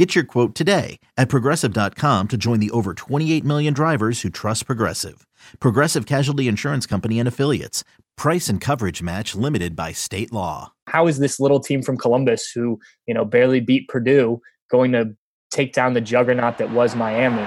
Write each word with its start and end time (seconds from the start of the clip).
Get 0.00 0.14
your 0.14 0.24
quote 0.24 0.54
today 0.54 0.98
at 1.18 1.28
progressive.com 1.28 2.28
to 2.28 2.38
join 2.38 2.58
the 2.58 2.70
over 2.70 2.94
28 2.94 3.44
million 3.44 3.74
drivers 3.74 4.22
who 4.22 4.30
trust 4.30 4.64
Progressive. 4.64 5.26
Progressive 5.60 6.06
Casualty 6.06 6.48
Insurance 6.48 6.86
Company 6.86 7.18
and 7.18 7.28
Affiliates. 7.28 7.84
Price 8.16 8.48
and 8.48 8.62
coverage 8.62 9.02
match 9.02 9.34
limited 9.34 9.76
by 9.76 9.92
state 9.92 10.32
law. 10.32 10.72
How 10.86 11.06
is 11.06 11.18
this 11.18 11.38
little 11.38 11.60
team 11.60 11.82
from 11.82 11.98
Columbus 11.98 12.50
who, 12.50 12.80
you 13.06 13.12
know, 13.12 13.26
barely 13.26 13.60
beat 13.60 13.88
Purdue 13.88 14.40
going 14.70 14.92
to 14.92 15.14
take 15.50 15.74
down 15.74 15.92
the 15.92 16.00
juggernaut 16.00 16.56
that 16.56 16.70
was 16.70 16.96
Miami? 16.96 17.44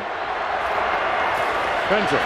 Kendrick 1.89 2.21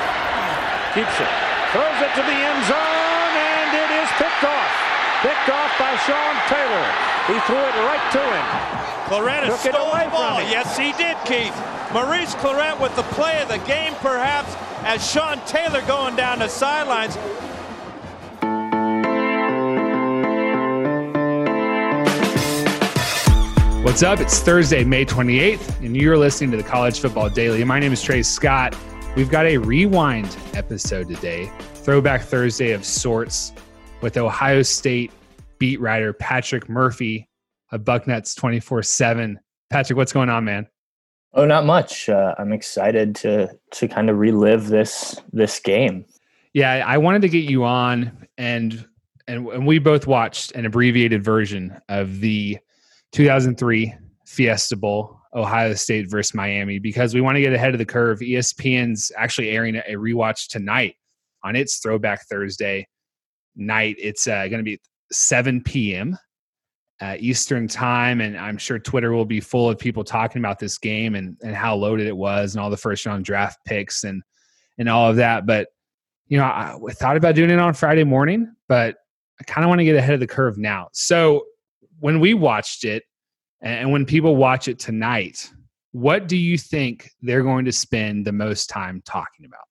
keeps 0.92 1.16
it, 1.24 1.32
throws 1.72 2.00
it 2.04 2.12
to 2.20 2.24
the 2.28 2.36
end 2.36 2.66
zone, 2.68 3.32
and 3.32 3.72
it 3.80 4.04
is 4.04 4.10
picked 4.20 4.44
off. 4.44 4.76
Picked 5.22 5.48
off 5.56 5.72
by 5.80 5.96
Sean 6.04 6.36
Taylor. 6.50 7.17
He 7.28 7.38
threw 7.42 7.58
it 7.58 7.76
right 7.76 8.10
to 8.14 8.20
him. 8.20 8.78
Clarett 9.08 9.48
Took 9.48 9.66
it 9.66 9.74
stole 9.74 9.92
away 9.92 10.06
the 10.06 10.12
ball. 10.12 10.40
Yes, 10.44 10.78
he 10.78 10.94
did, 10.94 11.18
Keith. 11.26 11.54
Maurice 11.94 12.34
Clarett 12.36 12.80
with 12.82 12.96
the 12.96 13.04
play 13.04 13.42
of 13.42 13.50
the 13.50 13.58
game, 13.68 13.94
perhaps, 13.96 14.56
as 14.86 15.06
Sean 15.12 15.38
Taylor 15.46 15.82
going 15.88 16.16
down 16.16 16.40
the 16.40 16.48
sidelines. 16.48 17.18
What's 23.84 24.04
up? 24.04 24.22
It's 24.22 24.40
Thursday, 24.40 24.86
May 24.86 25.04
28th, 25.04 25.82
and 25.82 25.98
you're 25.98 26.18
listening 26.18 26.52
to 26.52 26.58
the 26.58 26.64
College 26.64 26.98
Football 27.02 27.30
Daily. 27.30 27.62
My 27.66 27.80
name 27.80 27.92
is 27.92 28.02
Trey 28.02 28.24
Scott. 28.24 28.74
We've 29.18 29.30
got 29.30 29.46
a 29.46 29.58
rewind 29.58 30.38
episode 30.54 31.10
today, 31.10 31.52
Throwback 31.74 32.22
Thursday 32.22 32.72
of 32.72 32.86
sorts, 32.86 33.52
with 34.00 34.16
Ohio 34.16 34.62
State 34.62 35.12
beat 35.60 35.80
writer 35.80 36.14
Patrick 36.14 36.70
Murphy 36.70 37.30
of 37.72 37.82
Bucknuts 37.82 38.36
24 38.36 38.84
7. 38.84 39.40
Patrick, 39.70 39.98
what's 39.98 40.14
going 40.14 40.30
on, 40.30 40.46
man? 40.46 40.68
Oh, 41.34 41.46
not 41.46 41.66
much. 41.66 42.10
Uh, 42.10 42.34
I'm 42.38 42.54
excited 42.54 43.16
to 43.18 43.50
to 43.72 43.88
kind 43.88 44.10
of 44.10 44.18
relive 44.18 44.68
this 44.68 45.20
this 45.32 45.60
game. 45.60 46.06
Yeah, 46.54 46.84
I 46.86 46.98
wanted 46.98 47.22
to 47.24 47.30
get 47.30 47.50
you 47.50 47.64
on, 47.64 48.28
and 48.38 48.88
and, 49.28 49.48
and 49.48 49.68
we 49.68 49.78
both 49.80 50.08
watched 50.08 50.54
an 50.54 50.66
abbreviated 50.66 51.24
version 51.24 51.80
of 51.90 52.22
the 52.22 52.58
2003 53.12 53.94
Fiesta 54.26 54.76
Bowl, 54.76 55.20
Ohio 55.34 55.74
State 55.74 56.10
versus 56.10 56.34
Miami, 56.34 56.80
because 56.80 57.14
we 57.14 57.22
want 57.22 57.36
to 57.36 57.42
get 57.42 57.54
ahead 57.54 57.74
of 57.74 57.78
the 57.78 57.86
curve. 57.86 58.20
ESPN's 58.20 59.12
actually 59.18 59.50
airing 59.50 59.76
a 59.76 59.94
rewatch 59.96 60.48
tonight 60.48 60.96
on 61.44 61.56
its 61.56 61.80
Throwback 61.80 62.26
Thursday 62.28 62.88
night. 63.56 63.96
It's 64.00 64.28
uh, 64.28 64.48
going 64.48 64.60
to 64.60 64.64
be 64.64 64.80
7 65.12 65.62
p.m. 65.64 66.18
Uh, 67.00 67.16
Eastern 67.20 67.68
time, 67.68 68.22
and 68.22 68.38
I'm 68.38 68.58
sure 68.58 68.80
Twitter 68.80 69.14
will 69.14 69.26
be 69.26 69.40
full 69.40 69.70
of 69.70 69.78
people 69.78 70.04
talking 70.04 70.42
about 70.42 70.58
this 70.58 70.78
game 70.78 71.14
and, 71.16 71.38
and 71.44 71.56
how 71.56 71.76
loaded 71.76 72.08
it 72.08 72.18
was, 72.18 72.56
and 72.56 72.62
all 72.62 72.70
the 72.70 72.78
first 72.78 73.06
round 73.06 73.24
draft 73.24 73.60
picks 73.66 74.04
and 74.04 74.24
and 74.80 74.90
all 74.90 75.10
of 75.10 75.18
that. 75.18 75.46
But 75.46 75.68
you 76.28 76.38
know, 76.38 76.46
I, 76.46 76.76
I 76.76 76.94
thought 76.94 77.18
about 77.18 77.36
doing 77.36 77.52
it 77.52 77.60
on 77.60 77.74
Friday 77.74 78.04
morning, 78.04 78.52
but 78.68 78.96
I 79.40 79.44
kind 79.44 79.64
of 79.64 79.70
want 79.70 79.80
to 79.80 79.86
get 79.86 79.96
ahead 79.96 80.16
of 80.16 80.20
the 80.20 80.28
curve 80.28 80.58
now. 80.58 80.90
So 80.92 81.46
when 82.00 82.20
we 82.20 82.34
watched 82.34 82.84
it, 82.84 83.04
and 83.62 83.92
when 83.92 84.06
people 84.06 84.36
watch 84.36 84.68
it 84.68 84.80
tonight, 84.80 85.50
what 85.92 86.28
do 86.28 86.38
you 86.38 86.58
think 86.58 87.10
they're 87.22 87.44
going 87.44 87.66
to 87.66 87.72
spend 87.72 88.26
the 88.26 88.32
most 88.32 88.70
time 88.70 89.02
talking 89.06 89.46
about? 89.46 89.62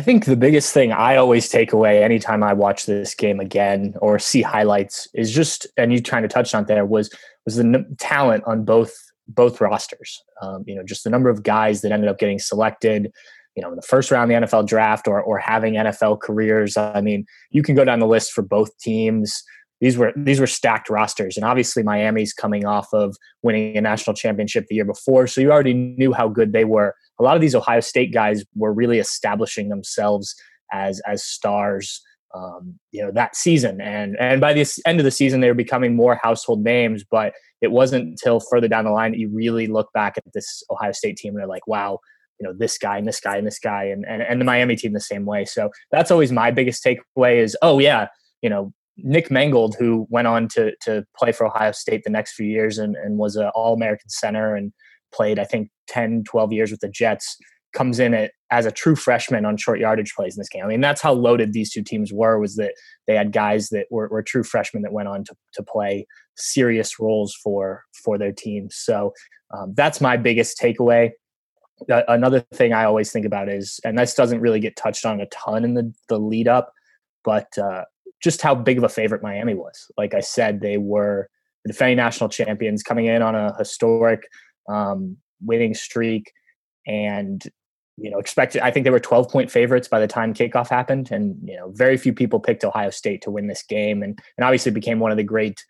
I 0.00 0.02
think 0.02 0.24
the 0.24 0.34
biggest 0.34 0.72
thing 0.72 0.92
I 0.92 1.16
always 1.16 1.50
take 1.50 1.74
away 1.74 2.02
anytime 2.02 2.42
I 2.42 2.54
watch 2.54 2.86
this 2.86 3.14
game 3.14 3.38
again 3.38 3.92
or 4.00 4.18
see 4.18 4.40
highlights 4.40 5.06
is 5.12 5.30
just, 5.30 5.66
and 5.76 5.92
you 5.92 6.00
kind 6.00 6.24
of 6.24 6.30
touched 6.30 6.54
on 6.54 6.64
there 6.64 6.86
was 6.86 7.10
was 7.44 7.56
the 7.56 7.64
n- 7.64 7.96
talent 7.98 8.42
on 8.46 8.64
both 8.64 8.94
both 9.28 9.60
rosters. 9.60 10.24
Um, 10.40 10.64
you 10.66 10.74
know, 10.74 10.82
just 10.82 11.04
the 11.04 11.10
number 11.10 11.28
of 11.28 11.42
guys 11.42 11.82
that 11.82 11.92
ended 11.92 12.08
up 12.08 12.18
getting 12.18 12.38
selected. 12.38 13.12
You 13.54 13.62
know, 13.62 13.68
in 13.68 13.76
the 13.76 13.82
first 13.82 14.10
round 14.10 14.32
of 14.32 14.40
the 14.40 14.46
NFL 14.46 14.66
draft 14.66 15.06
or 15.06 15.20
or 15.20 15.36
having 15.36 15.74
NFL 15.74 16.22
careers. 16.22 16.78
I 16.78 17.02
mean, 17.02 17.26
you 17.50 17.62
can 17.62 17.74
go 17.74 17.84
down 17.84 17.98
the 17.98 18.06
list 18.06 18.32
for 18.32 18.40
both 18.40 18.74
teams. 18.78 19.44
These 19.80 19.96
were 19.96 20.12
these 20.16 20.40
were 20.40 20.46
stacked 20.46 20.90
rosters, 20.90 21.36
and 21.36 21.44
obviously 21.44 21.82
Miami's 21.82 22.32
coming 22.32 22.66
off 22.66 22.88
of 22.92 23.16
winning 23.42 23.76
a 23.76 23.80
national 23.80 24.14
championship 24.14 24.66
the 24.68 24.74
year 24.74 24.84
before, 24.84 25.26
so 25.26 25.40
you 25.40 25.50
already 25.50 25.74
knew 25.74 26.12
how 26.12 26.28
good 26.28 26.52
they 26.52 26.64
were 26.64 26.94
a 27.20 27.22
lot 27.22 27.36
of 27.36 27.42
these 27.42 27.54
Ohio 27.54 27.80
State 27.80 28.12
guys 28.12 28.44
were 28.56 28.72
really 28.72 28.98
establishing 28.98 29.68
themselves 29.68 30.34
as 30.72 31.00
as 31.06 31.22
stars, 31.22 32.02
um, 32.34 32.78
you 32.92 33.02
know, 33.04 33.12
that 33.12 33.36
season. 33.36 33.80
And 33.80 34.16
and 34.18 34.40
by 34.40 34.54
the 34.54 34.66
end 34.86 34.98
of 34.98 35.04
the 35.04 35.10
season, 35.10 35.40
they 35.40 35.48
were 35.48 35.54
becoming 35.54 35.94
more 35.94 36.18
household 36.20 36.64
names. 36.64 37.04
But 37.08 37.34
it 37.60 37.70
wasn't 37.70 38.08
until 38.08 38.40
further 38.40 38.68
down 38.68 38.86
the 38.86 38.90
line 38.90 39.12
that 39.12 39.18
you 39.18 39.28
really 39.28 39.66
look 39.66 39.92
back 39.92 40.16
at 40.16 40.24
this 40.32 40.64
Ohio 40.70 40.92
State 40.92 41.18
team 41.18 41.34
and 41.34 41.40
they're 41.40 41.46
like, 41.46 41.66
wow, 41.66 41.98
you 42.40 42.46
know, 42.48 42.54
this 42.56 42.78
guy 42.78 42.96
and 42.96 43.06
this 43.06 43.20
guy 43.20 43.36
and 43.36 43.46
this 43.46 43.58
guy, 43.58 43.84
and 43.84 44.06
and, 44.08 44.22
and 44.22 44.40
the 44.40 44.46
Miami 44.46 44.74
team 44.74 44.94
the 44.94 45.00
same 45.00 45.26
way. 45.26 45.44
So 45.44 45.70
that's 45.92 46.10
always 46.10 46.32
my 46.32 46.50
biggest 46.50 46.82
takeaway 46.82 47.36
is, 47.36 47.56
oh 47.60 47.78
yeah, 47.78 48.08
you 48.42 48.48
know. 48.48 48.72
Nick 49.04 49.30
Mangold, 49.30 49.76
who 49.78 50.06
went 50.10 50.26
on 50.26 50.48
to 50.48 50.72
to 50.82 51.04
play 51.16 51.32
for 51.32 51.46
Ohio 51.46 51.72
State 51.72 52.02
the 52.04 52.10
next 52.10 52.34
few 52.34 52.46
years 52.46 52.78
and, 52.78 52.96
and 52.96 53.18
was 53.18 53.36
an 53.36 53.50
All 53.54 53.74
American 53.74 54.08
center 54.08 54.54
and 54.54 54.72
played, 55.12 55.38
I 55.38 55.44
think, 55.44 55.70
10, 55.88 56.24
12 56.24 56.52
years 56.52 56.70
with 56.70 56.80
the 56.80 56.88
Jets, 56.88 57.36
comes 57.72 58.00
in 58.00 58.14
at, 58.14 58.32
as 58.50 58.66
a 58.66 58.72
true 58.72 58.96
freshman 58.96 59.44
on 59.44 59.56
short 59.56 59.78
yardage 59.78 60.14
plays 60.14 60.36
in 60.36 60.40
this 60.40 60.48
game. 60.48 60.64
I 60.64 60.68
mean, 60.68 60.80
that's 60.80 61.00
how 61.00 61.12
loaded 61.12 61.52
these 61.52 61.72
two 61.72 61.82
teams 61.82 62.12
were, 62.12 62.38
was 62.38 62.56
that 62.56 62.74
they 63.06 63.14
had 63.14 63.32
guys 63.32 63.68
that 63.68 63.86
were, 63.90 64.08
were 64.08 64.22
true 64.22 64.42
freshmen 64.42 64.82
that 64.82 64.92
went 64.92 65.08
on 65.08 65.24
to, 65.24 65.34
to 65.54 65.62
play 65.62 66.06
serious 66.36 66.98
roles 66.98 67.34
for, 67.34 67.84
for 68.04 68.18
their 68.18 68.32
teams. 68.32 68.76
So 68.76 69.12
um, 69.56 69.74
that's 69.74 70.00
my 70.00 70.16
biggest 70.16 70.58
takeaway. 70.58 71.10
Uh, 71.90 72.02
another 72.08 72.40
thing 72.52 72.72
I 72.72 72.84
always 72.84 73.12
think 73.12 73.24
about 73.24 73.48
is, 73.48 73.80
and 73.84 73.98
this 73.98 74.14
doesn't 74.14 74.40
really 74.40 74.60
get 74.60 74.76
touched 74.76 75.06
on 75.06 75.20
a 75.20 75.26
ton 75.26 75.64
in 75.64 75.74
the, 75.74 75.92
the 76.08 76.18
lead 76.18 76.48
up, 76.48 76.72
but 77.24 77.56
uh, 77.56 77.84
just 78.22 78.42
how 78.42 78.54
big 78.54 78.78
of 78.78 78.84
a 78.84 78.88
favorite 78.88 79.22
Miami 79.22 79.54
was. 79.54 79.90
Like 79.96 80.14
I 80.14 80.20
said, 80.20 80.60
they 80.60 80.76
were 80.76 81.28
the 81.64 81.72
defending 81.72 81.96
national 81.96 82.28
champions 82.30 82.82
coming 82.82 83.06
in 83.06 83.22
on 83.22 83.34
a 83.34 83.54
historic 83.58 84.22
um, 84.68 85.16
winning 85.42 85.74
streak, 85.74 86.32
and 86.86 87.42
you 87.96 88.10
know 88.10 88.18
expected. 88.18 88.62
I 88.62 88.70
think 88.70 88.84
they 88.84 88.90
were 88.90 89.00
12 89.00 89.28
point 89.28 89.50
favorites 89.50 89.88
by 89.88 90.00
the 90.00 90.06
time 90.06 90.34
kickoff 90.34 90.68
happened, 90.68 91.10
and 91.10 91.36
you 91.44 91.56
know 91.56 91.72
very 91.74 91.96
few 91.96 92.12
people 92.12 92.40
picked 92.40 92.64
Ohio 92.64 92.90
State 92.90 93.22
to 93.22 93.30
win 93.30 93.46
this 93.46 93.62
game, 93.62 94.02
and 94.02 94.18
and 94.36 94.44
obviously 94.44 94.72
became 94.72 95.00
one 95.00 95.10
of 95.10 95.16
the 95.16 95.24
great 95.24 95.62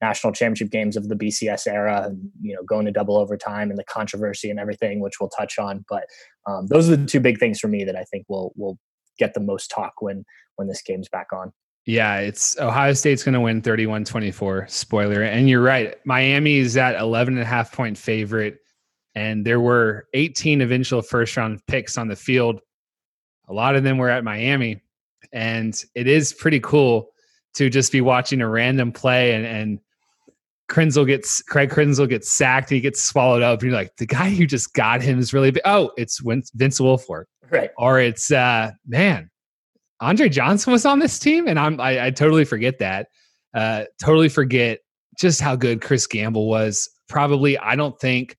national 0.00 0.32
championship 0.32 0.70
games 0.70 0.96
of 0.96 1.08
the 1.08 1.14
BCS 1.14 1.66
era. 1.66 2.04
And, 2.06 2.30
you 2.42 2.54
know, 2.54 2.62
going 2.62 2.84
to 2.84 2.92
double 2.92 3.16
overtime 3.16 3.70
and 3.70 3.78
the 3.78 3.84
controversy 3.84 4.50
and 4.50 4.58
everything, 4.58 5.00
which 5.00 5.14
we'll 5.20 5.30
touch 5.30 5.58
on. 5.58 5.84
But 5.88 6.04
um, 6.46 6.66
those 6.66 6.90
are 6.90 6.96
the 6.96 7.06
two 7.06 7.20
big 7.20 7.38
things 7.38 7.58
for 7.58 7.68
me 7.68 7.84
that 7.84 7.96
I 7.96 8.04
think 8.04 8.26
will 8.28 8.52
will 8.56 8.78
get 9.18 9.34
the 9.34 9.40
most 9.40 9.68
talk 9.68 9.94
when 10.00 10.24
when 10.56 10.68
this 10.68 10.82
game's 10.82 11.08
back 11.08 11.28
on. 11.32 11.52
Yeah, 11.86 12.18
it's 12.18 12.58
Ohio 12.58 12.94
State's 12.94 13.22
going 13.22 13.34
to 13.34 13.40
win 13.40 13.60
31 13.60 14.04
24. 14.04 14.66
Spoiler. 14.68 15.22
And 15.22 15.48
you're 15.48 15.62
right. 15.62 15.94
Miami 16.06 16.56
is 16.56 16.76
at 16.76 16.96
11 16.96 17.34
and 17.34 17.42
a 17.42 17.46
half 17.46 17.72
point 17.72 17.98
favorite. 17.98 18.58
And 19.14 19.44
there 19.44 19.60
were 19.60 20.06
18 20.14 20.60
eventual 20.60 21.02
first 21.02 21.36
round 21.36 21.60
picks 21.66 21.98
on 21.98 22.08
the 22.08 22.16
field. 22.16 22.60
A 23.48 23.52
lot 23.52 23.76
of 23.76 23.84
them 23.84 23.98
were 23.98 24.08
at 24.08 24.24
Miami. 24.24 24.82
And 25.32 25.80
it 25.94 26.06
is 26.06 26.32
pretty 26.32 26.60
cool 26.60 27.10
to 27.54 27.68
just 27.68 27.92
be 27.92 28.00
watching 28.00 28.40
a 28.40 28.48
random 28.48 28.90
play 28.90 29.34
and, 29.34 29.46
and 29.46 29.78
Krenzel 30.70 31.06
gets 31.06 31.42
Craig 31.42 31.70
Krenzel 31.70 32.08
gets 32.08 32.32
sacked. 32.32 32.70
He 32.70 32.80
gets 32.80 33.02
swallowed 33.02 33.42
up. 33.42 33.60
And 33.60 33.70
you're 33.70 33.78
like, 33.78 33.94
the 33.96 34.06
guy 34.06 34.30
who 34.30 34.46
just 34.46 34.72
got 34.72 35.02
him 35.02 35.18
is 35.18 35.34
really 35.34 35.50
big. 35.50 35.62
Oh, 35.66 35.92
it's 35.98 36.20
Vince 36.20 36.80
Wilfork. 36.80 37.24
Right. 37.50 37.70
Or 37.76 38.00
it's, 38.00 38.30
uh, 38.30 38.72
man, 38.86 39.30
Andre 40.04 40.28
Johnson 40.28 40.72
was 40.72 40.84
on 40.84 40.98
this 40.98 41.18
team, 41.18 41.48
and 41.48 41.58
I'm 41.58 41.80
I, 41.80 42.06
I 42.06 42.10
totally 42.10 42.44
forget 42.44 42.78
that. 42.78 43.08
Uh, 43.54 43.84
totally 43.98 44.28
forget 44.28 44.80
just 45.18 45.40
how 45.40 45.56
good 45.56 45.80
Chris 45.80 46.06
Gamble 46.06 46.48
was. 46.48 46.88
Probably, 47.08 47.56
I 47.56 47.74
don't 47.74 47.98
think 47.98 48.36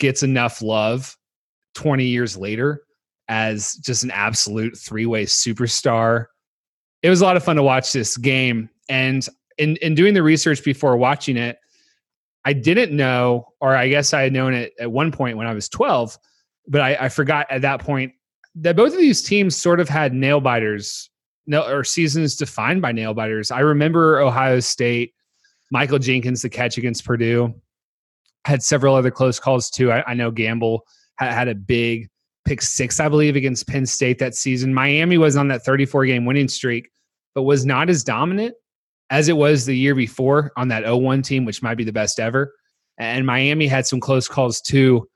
gets 0.00 0.22
enough 0.22 0.60
love 0.60 1.16
20 1.74 2.04
years 2.04 2.36
later 2.36 2.82
as 3.28 3.74
just 3.74 4.02
an 4.02 4.10
absolute 4.10 4.76
three-way 4.76 5.26
superstar. 5.26 6.26
It 7.02 7.10
was 7.10 7.20
a 7.20 7.24
lot 7.24 7.36
of 7.36 7.44
fun 7.44 7.56
to 7.56 7.62
watch 7.62 7.92
this 7.92 8.16
game, 8.16 8.68
and 8.88 9.26
in 9.56 9.76
in 9.76 9.94
doing 9.94 10.14
the 10.14 10.22
research 10.22 10.64
before 10.64 10.96
watching 10.96 11.36
it, 11.36 11.58
I 12.44 12.54
didn't 12.54 12.96
know, 12.96 13.52
or 13.60 13.76
I 13.76 13.88
guess 13.88 14.12
I 14.12 14.22
had 14.22 14.32
known 14.32 14.52
it 14.52 14.72
at 14.80 14.90
one 14.90 15.12
point 15.12 15.36
when 15.36 15.46
I 15.46 15.54
was 15.54 15.68
12, 15.68 16.18
but 16.66 16.80
I, 16.80 16.96
I 17.02 17.08
forgot 17.08 17.46
at 17.50 17.62
that 17.62 17.80
point 17.80 18.14
that 18.60 18.76
both 18.76 18.92
of 18.92 18.98
these 18.98 19.22
teams 19.22 19.56
sort 19.56 19.80
of 19.80 19.88
had 19.88 20.12
nail 20.12 20.40
biters 20.40 21.10
or 21.52 21.84
seasons 21.84 22.36
defined 22.36 22.82
by 22.82 22.92
nail 22.92 23.14
biters. 23.14 23.50
I 23.50 23.60
remember 23.60 24.20
Ohio 24.20 24.60
State, 24.60 25.14
Michael 25.70 25.98
Jenkins, 25.98 26.42
the 26.42 26.50
catch 26.50 26.76
against 26.76 27.04
Purdue, 27.04 27.54
had 28.44 28.62
several 28.62 28.94
other 28.94 29.10
close 29.10 29.38
calls 29.38 29.70
too. 29.70 29.92
I, 29.92 30.10
I 30.10 30.14
know 30.14 30.30
Gamble 30.30 30.84
had, 31.16 31.48
a 31.48 31.54
big 31.54 32.08
pick 32.44 32.62
six, 32.62 33.00
I 33.00 33.08
believe, 33.08 33.36
against 33.36 33.66
Penn 33.66 33.86
State 33.86 34.18
that 34.18 34.34
season. 34.34 34.74
Miami 34.74 35.18
was 35.18 35.36
on 35.36 35.48
that 35.48 35.64
34 35.64 36.06
game 36.06 36.24
winning 36.24 36.48
streak, 36.48 36.90
but 37.34 37.42
was 37.42 37.64
not 37.64 37.88
as 37.88 38.04
dominant 38.04 38.54
as 39.10 39.28
it 39.28 39.36
was 39.36 39.64
the 39.64 39.74
year 39.76 39.94
before 39.94 40.52
on 40.56 40.68
that 40.68 40.84
0-1 40.84 41.24
team, 41.24 41.44
which 41.44 41.62
might 41.62 41.76
be 41.76 41.84
the 41.84 41.92
best 41.92 42.20
ever. 42.20 42.54
And 42.98 43.24
Miami 43.24 43.66
had 43.66 43.86
some 43.86 44.00
close 44.00 44.28
calls 44.28 44.60
too 44.60 45.08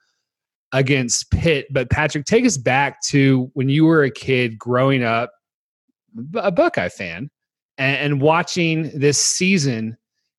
against 0.73 1.31
Pitt. 1.31 1.67
But 1.71 1.91
Patrick, 1.91 2.25
take 2.25 2.45
us 2.45 2.57
back 2.57 3.03
to 3.09 3.51
when 3.55 3.69
you 3.69 3.85
were 3.85 4.05
a 4.05 4.11
kid 4.11 4.59
growing 4.59 5.03
up, 5.03 5.33
a 6.35 6.51
Buckeye 6.51 6.89
fan, 6.89 7.31
and, 7.79 7.97
and 7.97 8.21
watching 8.21 8.91
this 8.99 9.19
season 9.19 9.97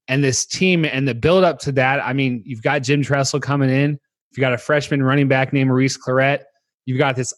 and 0.07 0.23
this 0.23 0.45
team 0.45 0.85
and 0.85 1.07
the 1.07 1.15
build 1.15 1.43
up 1.43 1.59
to 1.59 1.71
that. 1.73 2.03
I 2.03 2.13
mean, 2.13 2.43
you've 2.45 2.61
got 2.61 2.83
Jim 2.83 3.03
Tressel 3.03 3.39
coming 3.39 3.69
in. 3.69 3.99
You've 4.31 4.41
got 4.41 4.53
a 4.53 4.57
freshman 4.57 5.03
running 5.03 5.27
back 5.27 5.53
named 5.53 5.69
Maurice 5.69 5.97
Clarett. 5.97 6.43
You've 6.85 6.97
got 6.97 7.15
this 7.15 7.33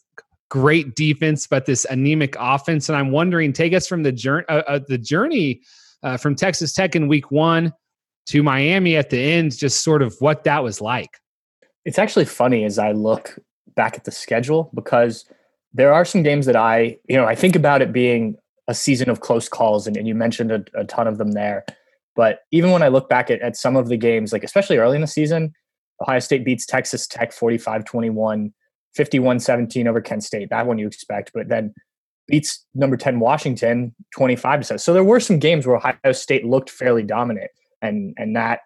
great 0.49 0.95
defense, 0.95 1.47
but 1.47 1.65
this 1.65 1.85
anemic 1.85 2.35
offense. 2.39 2.89
And 2.89 2.97
I'm 2.97 3.11
wondering, 3.11 3.53
take 3.53 3.73
us 3.73 3.87
from 3.87 4.03
the 4.03 4.11
journey, 4.11 4.45
uh, 4.47 4.63
uh, 4.67 4.79
the 4.87 4.97
journey 4.97 5.61
uh, 6.03 6.17
from 6.17 6.35
Texas 6.35 6.73
Tech 6.73 6.95
in 6.95 7.07
Week 7.07 7.29
One 7.31 7.73
to 8.27 8.41
Miami 8.41 8.95
at 8.95 9.09
the 9.09 9.19
end, 9.19 9.57
just 9.57 9.83
sort 9.83 10.01
of 10.01 10.15
what 10.19 10.43
that 10.45 10.63
was 10.63 10.81
like. 10.81 11.19
It's 11.85 11.99
actually 11.99 12.25
funny 12.25 12.65
as 12.65 12.79
I 12.79 12.91
look 12.91 13.37
back 13.75 13.95
at 13.95 14.03
the 14.03 14.11
schedule 14.11 14.71
because 14.73 15.25
there 15.73 15.93
are 15.93 16.05
some 16.05 16.23
games 16.23 16.45
that 16.45 16.55
I, 16.55 16.97
you 17.07 17.15
know, 17.15 17.25
I 17.25 17.35
think 17.35 17.55
about 17.55 17.81
it 17.81 17.93
being 17.93 18.37
a 18.67 18.73
season 18.73 19.09
of 19.09 19.19
close 19.19 19.47
calls, 19.47 19.85
and, 19.85 19.95
and 19.95 20.07
you 20.07 20.15
mentioned 20.15 20.51
a, 20.51 20.63
a, 20.73 20.85
ton 20.85 21.07
of 21.07 21.17
them 21.17 21.33
there. 21.33 21.65
But 22.15 22.39
even 22.51 22.71
when 22.71 22.81
I 22.81 22.87
look 22.87 23.09
back 23.09 23.29
at, 23.29 23.41
at 23.41 23.55
some 23.55 23.75
of 23.75 23.89
the 23.89 23.97
games, 23.97 24.33
like 24.33 24.43
especially 24.43 24.77
early 24.77 24.95
in 24.95 25.01
the 25.01 25.07
season, 25.07 25.53
Ohio 26.01 26.19
State 26.19 26.45
beats 26.45 26.65
Texas 26.65 27.07
Tech 27.07 27.31
45 27.31 27.85
21, 27.85 28.53
51 28.95 29.39
17 29.39 29.87
over 29.87 30.01
Kent 30.01 30.23
State. 30.23 30.49
That 30.49 30.65
one 30.65 30.77
you 30.77 30.87
expect. 30.87 31.31
But 31.33 31.49
then 31.49 31.73
beats 32.27 32.65
number 32.73 32.97
10 32.97 33.19
Washington 33.19 33.93
25 34.15 34.61
to 34.61 34.65
7. 34.65 34.79
So 34.79 34.93
there 34.93 35.03
were 35.03 35.19
some 35.19 35.39
games 35.39 35.67
where 35.67 35.75
Ohio 35.75 36.11
State 36.13 36.45
looked 36.45 36.69
fairly 36.69 37.03
dominant 37.03 37.51
and 37.81 38.13
and 38.17 38.35
that 38.35 38.61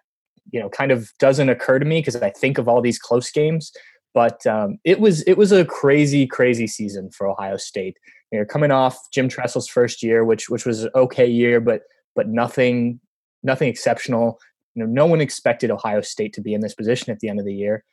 you 0.52 0.60
know 0.60 0.68
kind 0.68 0.90
of 0.90 1.10
doesn't 1.18 1.48
occur 1.48 1.78
to 1.78 1.84
me 1.84 2.00
because 2.00 2.16
I 2.16 2.30
think 2.30 2.58
of 2.58 2.68
all 2.68 2.80
these 2.80 2.98
close 2.98 3.30
games 3.30 3.72
but 4.14 4.44
um, 4.46 4.78
it 4.84 5.00
was 5.00 5.22
it 5.22 5.36
was 5.36 5.52
a 5.52 5.64
crazy 5.64 6.26
crazy 6.26 6.66
season 6.66 7.10
for 7.10 7.28
Ohio 7.28 7.56
State. 7.56 7.96
You 8.32 8.40
know, 8.40 8.44
coming 8.44 8.70
off 8.70 8.98
Jim 9.12 9.28
Tressel's 9.28 9.68
first 9.68 10.02
year 10.02 10.24
which 10.24 10.48
which 10.48 10.66
was 10.66 10.84
an 10.84 10.90
okay 10.94 11.26
year 11.26 11.60
but 11.60 11.82
but 12.14 12.28
nothing 12.28 13.00
nothing 13.42 13.68
exceptional. 13.68 14.38
You 14.74 14.84
know 14.84 14.90
no 14.90 15.06
one 15.06 15.20
expected 15.20 15.70
Ohio 15.70 16.00
State 16.00 16.32
to 16.34 16.40
be 16.40 16.54
in 16.54 16.60
this 16.60 16.74
position 16.74 17.12
at 17.12 17.20
the 17.20 17.28
end 17.28 17.38
of 17.38 17.46
the 17.46 17.54
year. 17.54 17.84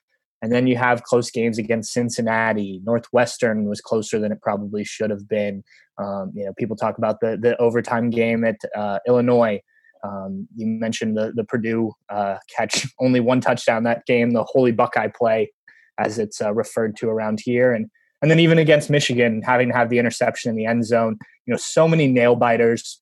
And 0.44 0.52
then 0.52 0.68
you 0.68 0.78
have 0.78 1.02
close 1.02 1.32
games 1.32 1.58
against 1.58 1.92
Cincinnati. 1.94 2.80
Northwestern 2.84 3.66
was 3.66 3.82
closer 3.82 4.20
than 4.20 4.32
it 4.32 4.40
probably 4.40 4.84
should 4.84 5.10
have 5.10 5.28
been. 5.28 5.64
Um, 5.98 6.32
you 6.36 6.46
know, 6.46 6.54
people 6.58 6.76
talk 6.76 6.98
about 6.98 7.20
the 7.22 7.38
the 7.42 7.58
overtime 7.58 8.10
game 8.10 8.44
at 8.44 8.58
uh, 8.76 9.00
Illinois. 9.08 9.62
Um, 10.04 10.48
you 10.56 10.68
mentioned 10.68 11.18
the 11.18 11.32
the 11.36 11.44
Purdue 11.44 11.92
uh, 12.10 12.38
catch, 12.56 12.88
only 13.00 13.20
one 13.20 13.42
touchdown 13.42 13.84
that 13.84 14.06
game. 14.06 14.32
The 14.32 14.44
holy 14.44 14.72
Buckeye 14.72 15.10
play, 15.16 15.52
as 15.98 16.20
it's 16.20 16.42
uh, 16.42 16.54
referred 16.54 16.96
to 16.98 17.10
around 17.10 17.40
here, 17.44 17.74
and 17.74 17.88
and 18.22 18.32
then 18.32 18.40
even 18.40 18.58
against 18.58 18.90
Michigan, 18.90 19.42
having 19.44 19.70
to 19.70 19.76
have 19.76 19.90
the 19.90 20.00
interception 20.00 20.50
in 20.50 20.56
the 20.56 20.66
end 20.66 20.86
zone. 20.86 21.18
You 21.46 21.54
know, 21.54 21.58
so 21.58 21.88
many 21.88 22.08
nail 22.08 22.36
biters. 22.36 23.02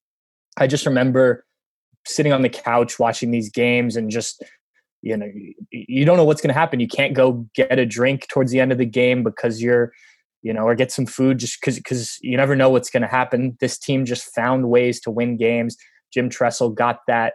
I 0.57 0.68
just 0.68 0.86
remember 0.86 1.45
sitting 2.06 2.31
on 2.31 2.42
the 2.42 2.50
couch 2.50 3.00
watching 3.00 3.31
these 3.31 3.50
games 3.50 3.95
and 3.95 4.09
just 4.09 4.44
you 5.01 5.18
know 5.18 5.27
you 5.71 6.06
don't 6.06 6.18
know 6.18 6.24
what's 6.24 6.41
going 6.41 6.53
to 6.53 6.59
happen 6.59 6.80
you 6.80 6.88
can't 6.88 7.13
go 7.13 7.45
get 7.56 7.80
a 7.80 7.86
drink 7.86 8.27
towards 8.27 8.51
the 8.51 8.59
end 8.59 8.71
of 8.71 8.77
the 8.77 8.86
game 8.86 9.24
because 9.24 9.62
you're 9.62 9.91
you 10.41 10.53
know 10.53 10.62
or 10.62 10.75
get 10.75 10.91
some 10.91 11.06
food 11.06 11.39
just 11.39 11.59
because 11.59 11.75
because 11.77 12.18
you 12.21 12.38
never 12.38 12.56
know 12.56 12.69
what's 12.69 12.89
going 12.89 13.01
to 13.01 13.07
happen 13.07 13.57
this 13.59 13.77
team 13.77 14.06
just 14.06 14.33
found 14.33 14.69
ways 14.69 15.00
to 15.01 15.12
win 15.12 15.36
games 15.36 15.75
jim 16.15 16.29
tressel 16.29 16.69
got 16.69 17.00
that 17.07 17.33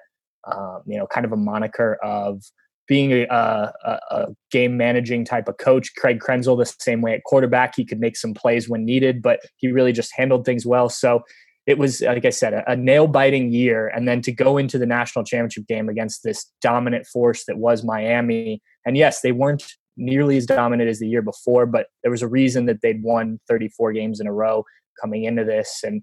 um, 0.51 0.81
you 0.87 0.99
know 0.99 1.07
kind 1.07 1.27
of 1.27 1.33
a 1.33 1.37
moniker 1.37 1.99
of 2.03 2.43
being 2.89 3.13
a, 3.13 3.27
a, 3.31 3.73
a, 4.11 4.27
game 4.51 4.77
managing 4.77 5.25
type 5.25 5.47
of 5.47 5.57
coach 5.59 5.91
craig 5.97 6.19
krenzel 6.19 6.59
the 6.59 6.75
same 6.81 7.03
way 7.03 7.15
at 7.15 7.23
quarterback 7.25 7.75
he 7.77 7.85
could 7.85 8.01
make 8.01 8.17
some 8.17 8.35
plays 8.35 8.69
when 8.69 8.85
needed 8.85 9.23
but 9.23 9.39
he 9.59 9.71
really 9.71 9.93
just 9.93 10.11
handled 10.17 10.45
things 10.45 10.67
well 10.67 10.89
so 10.89 11.23
it 11.67 11.79
was 11.79 12.01
like 12.01 12.25
I 12.25 12.31
said, 12.31 12.53
a, 12.53 12.73
a 12.73 12.75
nail 12.75 13.07
biting 13.07 13.53
year, 13.53 13.89
and 13.89 14.09
then 14.09 14.23
to 14.23 14.33
go 14.33 14.59
into 14.59 14.77
the 14.77 14.87
national 14.87 15.25
championship 15.25 15.69
game 15.69 15.89
against 15.89 16.25
this 16.25 16.51
dominant 16.61 17.07
force 17.07 17.45
that 17.47 17.59
was 17.59 17.85
Miami. 17.85 18.61
And 18.85 18.97
yes, 18.97 19.21
they 19.21 19.31
weren't 19.31 19.65
nearly 19.97 20.37
as 20.37 20.47
dominant 20.47 20.89
as 20.89 20.99
the 20.99 21.09
year 21.09 21.23
before, 21.23 21.67
but 21.67 21.87
there 22.03 22.11
was 22.11 22.23
a 22.23 22.29
reason 22.29 22.67
that 22.67 22.81
they'd 22.83 23.03
won 23.03 23.39
34 23.49 23.93
games 23.93 24.21
in 24.21 24.27
a 24.27 24.33
row 24.33 24.65
coming 25.01 25.25
into 25.25 25.45
this. 25.45 25.81
And 25.85 26.03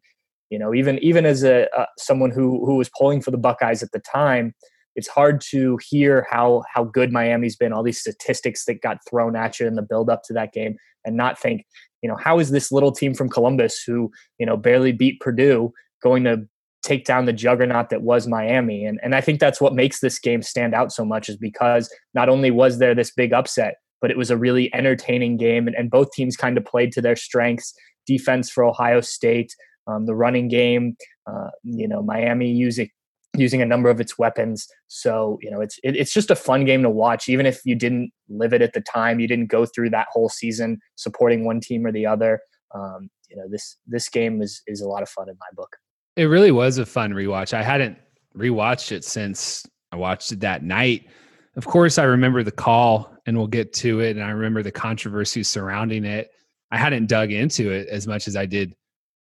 you 0.50 0.60
know, 0.60 0.74
even 0.74 1.00
even 1.00 1.26
as 1.26 1.44
a 1.44 1.68
uh, 1.78 1.86
someone 1.98 2.32
who 2.32 2.66
who 2.66 2.76
was 2.76 2.90
pulling 2.98 3.22
for 3.22 3.32
the 3.32 3.38
Buckeyes 3.38 3.84
at 3.84 3.92
the 3.92 4.00
time, 4.00 4.54
it's 4.96 5.08
hard 5.08 5.42
to 5.50 5.78
hear 5.90 6.26
how 6.30 6.64
how 6.74 6.84
good 6.84 7.12
Miami's 7.12 7.56
been. 7.56 7.74
All 7.74 7.84
these 7.84 8.00
statistics 8.00 8.66
that 8.66 8.82
got 8.82 8.98
thrown 9.10 9.36
at 9.36 9.60
you 9.60 9.68
in 9.68 9.76
the 9.76 9.82
build 9.82 10.10
up 10.10 10.22
to 10.26 10.34
that 10.34 10.54
game, 10.54 10.76
and 11.06 11.18
not 11.18 11.40
think 11.40 11.64
you 12.02 12.10
know, 12.10 12.16
how 12.16 12.40
is 12.40 12.52
this 12.52 12.72
little 12.72 12.92
team 12.92 13.14
from 13.14 13.30
Columbus 13.30 13.84
who, 13.86 14.12
you 14.40 14.46
know, 14.46 14.58
barely 14.58 14.92
beat 14.92 15.20
Purdue 15.20 15.72
going 16.02 16.24
to 16.24 16.48
take 16.84 17.06
down 17.06 17.26
the 17.26 17.34
juggernaut 17.34 17.90
that 17.90 18.02
was 18.02 18.28
Miami? 18.28 18.86
And 18.86 19.00
and 19.04 19.16
I 19.16 19.22
think 19.22 19.40
that's 19.40 19.62
what 19.62 19.76
makes 19.76 20.00
this 20.00 20.20
game 20.20 20.42
stand 20.42 20.74
out 20.74 20.92
so 20.92 21.04
much 21.04 21.30
is 21.30 21.38
because 21.38 21.94
not 22.14 22.30
only 22.30 22.52
was 22.52 22.80
there 22.80 22.96
this 22.96 23.12
big 23.12 23.34
upset, 23.34 23.76
but 24.00 24.12
it 24.12 24.18
was 24.18 24.30
a 24.30 24.38
really 24.38 24.74
entertaining 24.74 25.38
game 25.38 25.68
and, 25.68 25.76
and 25.76 25.90
both 25.90 26.12
teams 26.12 26.38
kind 26.38 26.58
of 26.58 26.66
played 26.66 26.92
to 26.94 27.02
their 27.02 27.16
strengths. 27.16 27.74
Defense 28.06 28.50
for 28.50 28.64
Ohio 28.64 29.02
State, 29.02 29.54
um, 29.88 30.06
the 30.06 30.16
running 30.16 30.48
game, 30.48 30.95
uh, 31.25 31.50
you 31.63 31.88
know, 31.88 32.01
Miami 32.01 32.51
using 32.51 32.89
using 33.36 33.62
a 33.62 33.66
number 33.66 33.89
of 33.89 34.01
its 34.01 34.18
weapons. 34.18 34.68
So 34.88 35.38
you 35.42 35.51
know, 35.51 35.62
it's 35.62 35.80
it, 35.84 35.95
it's 35.95 36.13
just 36.13 36.31
a 36.31 36.36
fun 36.36 36.66
game 36.66 36.84
to 36.84 36.89
watch, 36.89 37.30
even 37.30 37.45
if 37.45 37.62
you 37.66 37.75
didn't 37.75 38.12
live 38.30 38.54
it 38.54 38.62
at 38.62 38.74
the 38.74 38.81
time, 38.81 39.19
you 39.19 39.28
didn't 39.28 39.48
go 39.48 39.66
through 39.66 39.92
that 39.92 40.07
whole 40.12 40.30
season 40.30 40.80
supporting 40.95 41.45
one 41.45 41.60
team 41.60 41.86
or 41.86 41.92
the 41.92 42.06
other. 42.06 42.39
Um, 42.74 43.10
you 43.30 43.38
know, 43.38 43.48
this 43.50 43.78
this 43.86 44.10
game 44.10 44.42
is 44.42 44.62
is 44.68 44.81
a 44.81 44.88
lot 44.88 45.04
of 45.04 45.10
fun 45.10 45.30
in 45.30 45.36
my 45.39 45.48
book. 45.54 45.75
It 46.16 46.25
really 46.25 46.51
was 46.51 46.78
a 46.78 46.86
fun 46.86 47.13
rewatch. 47.13 47.54
I 47.54 47.63
hadn't 47.63 47.98
rewatched 48.36 48.91
it 48.91 49.03
since 49.03 49.65
I 49.91 49.98
watched 49.98 50.32
it 50.32 50.39
that 50.41 50.63
night. 50.63 51.08
Of 51.56 51.65
course, 51.65 51.98
I 51.98 52.03
remember 52.03 52.44
the 52.44 52.51
call, 52.51 53.12
and 53.25 53.38
we'll 53.38 53.48
get 53.48 53.74
to 53.74 54.00
it. 54.00 54.15
And 54.15 54.24
I 54.24 54.29
remember 54.29 54.63
the 54.63 54.72
controversy 54.72 55.44
surrounding 55.44 56.06
it. 56.06 56.29
I 56.72 56.77
hadn't 56.77 57.08
dug 57.08 57.32
into 57.32 57.72
it 57.72 57.88
as 57.88 58.08
much 58.08 58.27
as 58.27 58.36
I 58.36 58.46
did 58.46 58.75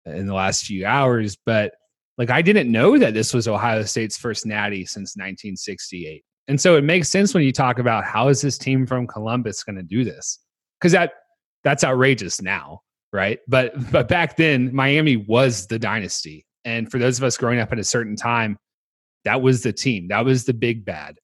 in 0.07 0.27
the 0.27 0.35
last 0.35 0.65
few 0.65 0.87
hours, 0.87 1.37
but 1.45 1.73
like 2.19 2.31
I 2.31 2.43
didn't 2.43 2.71
know 2.71 2.99
that 2.99 3.15
this 3.15 3.33
was 3.33 3.49
Ohio 3.49 3.83
State's 3.85 4.19
first 4.19 4.47
natty 4.47 4.85
since 4.85 5.17
1968. 5.17 6.23
And 6.49 6.61
so 6.61 6.77
it 6.77 6.85
makes 6.85 7.09
sense 7.09 7.33
when 7.33 7.45
you 7.45 7.53
talk 7.53 7.79
about 7.79 8.05
how 8.05 8.29
is 8.29 8.43
this 8.43 8.59
team 8.59 8.87
from 8.87 9.07
Columbus 9.07 9.63
going 9.63 9.77
to 9.77 9.83
do 9.83 10.05
this? 10.05 10.39
Cuz 10.81 10.93
that 10.93 11.13
that's 11.65 11.85
outrageous 11.85 12.43
now, 12.43 12.81
right? 13.13 13.39
But 13.49 13.91
but 13.91 14.09
back 14.09 14.37
then 14.37 14.75
Miami 14.75 15.17
was 15.17 15.67
the 15.67 15.79
dynasty. 15.79 16.45
And 16.65 16.91
for 16.91 16.99
those 16.99 17.19
of 17.19 17.25
us 17.25 17.37
growing 17.37 17.59
up 17.59 17.73
at 17.73 17.79
a 17.79 17.85
certain 17.85 18.17
time, 18.17 18.59
that 19.25 19.41
was 19.41 19.63
the 19.63 19.73
team. 19.73 20.09
That 20.09 20.25
was 20.25 20.45
the 20.45 20.55
big 20.55 20.85
bad. 20.85 21.19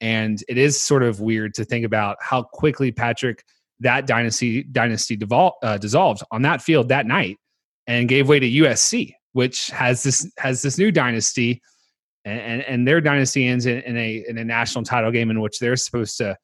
And 0.00 0.42
it 0.48 0.56
is 0.56 0.80
sort 0.80 1.02
of 1.02 1.20
weird 1.20 1.54
to 1.54 1.64
think 1.64 1.84
about 1.84 2.16
how 2.20 2.42
quickly 2.42 2.92
Patrick 2.92 3.42
that 3.80 4.06
dynasty 4.06 4.62
dynasty 4.62 5.16
devol- 5.16 5.54
uh, 5.62 5.78
dissolved 5.78 6.22
on 6.30 6.42
that 6.42 6.62
field 6.62 6.88
that 6.88 7.06
night 7.06 7.36
and 7.88 8.08
gave 8.08 8.28
way 8.28 8.38
to 8.38 8.48
USC 8.48 9.14
which 9.38 9.68
has 9.68 10.02
this 10.02 10.28
has 10.38 10.62
this 10.62 10.78
new 10.78 10.90
dynasty, 10.90 11.62
and 12.24 12.40
and, 12.40 12.62
and 12.62 12.88
their 12.88 13.00
dynasty 13.00 13.46
ends 13.46 13.66
in, 13.66 13.80
in, 13.82 13.96
a 13.96 14.24
in 14.28 14.38
a 14.38 14.44
national 14.44 14.84
title 14.84 15.10
game 15.10 15.30
in 15.30 15.40
which 15.40 15.60
they're 15.60 15.76
supposed 15.76 16.16
to 16.18 16.36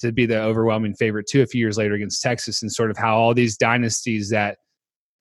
to 0.00 0.12
be 0.12 0.26
the 0.26 0.38
overwhelming 0.38 0.94
favorite 0.94 1.26
too 1.26 1.40
a 1.40 1.46
few 1.46 1.58
years 1.60 1.78
later 1.78 1.94
against 1.94 2.20
Texas, 2.22 2.60
and 2.60 2.70
sort 2.70 2.90
of 2.90 2.98
how 2.98 3.16
all 3.16 3.32
these 3.32 3.56
dynasties 3.56 4.28
that 4.28 4.58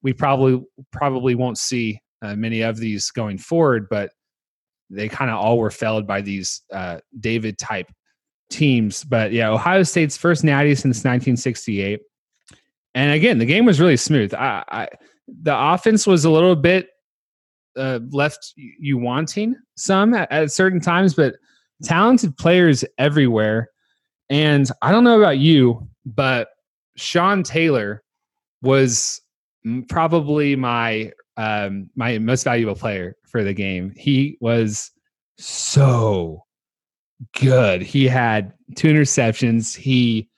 we 0.02 0.12
probably 0.12 0.62
probably 0.92 1.34
won't 1.34 1.58
see 1.58 2.00
uh, 2.22 2.36
many 2.36 2.62
of 2.62 2.78
these 2.78 3.10
going 3.12 3.38
forward, 3.38 3.88
but 3.90 4.12
they 4.90 5.08
kind 5.08 5.32
of 5.32 5.38
all 5.38 5.58
were 5.58 5.72
felled 5.72 6.06
by 6.06 6.20
these 6.20 6.62
uh, 6.74 7.00
David 7.20 7.58
type 7.58 7.90
teams. 8.50 9.04
But 9.04 9.32
yeah, 9.32 9.50
Ohio 9.50 9.84
State's 9.84 10.18
first 10.18 10.44
natty 10.44 10.76
since 10.76 10.98
1968. 10.98 12.02
And 12.96 13.14
again, 13.14 13.40
the 13.40 13.46
game 13.46 13.66
was 13.66 13.80
really 13.80 13.98
smooth. 13.98 14.34
I, 14.36 14.64
I, 14.68 14.88
the 15.28 15.58
offense 15.58 16.06
was 16.06 16.26
a 16.26 16.30
little 16.30 16.56
bit 16.56 16.90
uh, 17.76 18.00
left 18.12 18.54
you 18.56 18.98
wanting 18.98 19.56
some 19.76 20.14
at, 20.14 20.32
at 20.32 20.52
certain 20.52 20.80
times, 20.80 21.14
but 21.14 21.36
talented 21.84 22.38
players 22.38 22.86
everywhere. 22.98 23.70
And 24.30 24.70
I 24.82 24.92
don't 24.92 25.04
know 25.04 25.20
about 25.20 25.38
you, 25.40 25.88
but 26.06 26.50
Sean 26.96 27.44
Taylor 27.44 28.04
was 28.62 29.22
probably 29.90 30.56
my 30.56 31.12
um, 31.38 31.90
my 31.96 32.20
most 32.20 32.44
valuable 32.44 32.76
player 32.76 33.16
for 33.26 33.44
the 33.44 33.54
game. 33.54 33.94
He 33.98 34.38
was 34.40 34.92
so 35.38 36.44
good. 37.40 37.82
He 37.82 38.08
had 38.08 38.54
two 38.76 38.88
interceptions. 38.88 39.76
He 39.76 40.30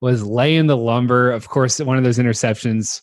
was 0.00 0.22
laying 0.22 0.66
the 0.66 0.76
lumber. 0.76 1.30
Of 1.30 1.48
course, 1.48 1.80
one 1.80 1.96
of 1.96 2.04
those 2.04 2.18
interceptions, 2.18 3.00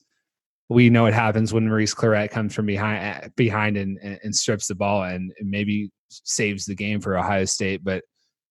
we 0.72 0.90
know 0.90 1.04
what 1.04 1.14
happens 1.14 1.52
when 1.52 1.68
Maurice 1.68 1.94
Clarett 1.94 2.32
comes 2.32 2.56
from 2.56 2.66
behind 2.66 3.36
behind 3.36 3.76
and, 3.76 3.98
and 3.98 4.34
strips 4.34 4.68
the 4.68 4.76
ball 4.76 5.04
and 5.04 5.34
maybe 5.42 5.92
saves 6.10 6.66
the 6.66 6.76
game 6.76 7.02
for 7.02 7.18
Ohio 7.18 7.44
State. 7.44 7.84
But 7.84 8.04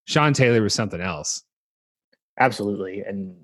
Sean 0.07 0.35
Taylor 0.35 0.61
was 0.61 0.75
something 0.75 1.01
else. 1.01 1.43
Absolutely. 2.39 3.01
And 3.01 3.35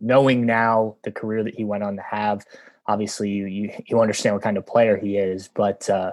knowing 0.00 0.46
now 0.46 0.96
the 1.04 1.12
career 1.12 1.44
that 1.44 1.54
he 1.54 1.64
went 1.64 1.82
on 1.82 1.96
to 1.96 2.02
have, 2.02 2.44
obviously 2.86 3.28
you 3.28 3.46
you, 3.46 3.70
you 3.86 4.00
understand 4.00 4.34
what 4.34 4.42
kind 4.42 4.56
of 4.56 4.66
player 4.66 4.96
he 4.96 5.18
is. 5.18 5.50
But 5.54 5.88
uh, 5.90 6.12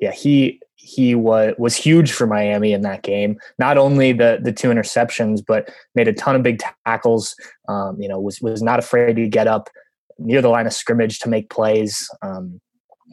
yeah, 0.00 0.12
he 0.12 0.60
he 0.74 1.14
was 1.14 1.54
was 1.58 1.76
huge 1.76 2.10
for 2.10 2.26
Miami 2.26 2.72
in 2.72 2.80
that 2.82 3.02
game. 3.04 3.38
Not 3.60 3.78
only 3.78 4.12
the 4.12 4.40
the 4.42 4.52
two 4.52 4.70
interceptions, 4.70 5.44
but 5.46 5.70
made 5.94 6.08
a 6.08 6.12
ton 6.12 6.34
of 6.34 6.42
big 6.42 6.60
tackles. 6.84 7.36
Um, 7.68 8.00
you 8.00 8.08
know, 8.08 8.18
was 8.18 8.40
was 8.40 8.62
not 8.62 8.80
afraid 8.80 9.14
to 9.14 9.28
get 9.28 9.46
up 9.46 9.70
near 10.18 10.42
the 10.42 10.48
line 10.48 10.66
of 10.66 10.72
scrimmage 10.72 11.18
to 11.20 11.28
make 11.28 11.50
plays. 11.50 12.08
Um, 12.22 12.60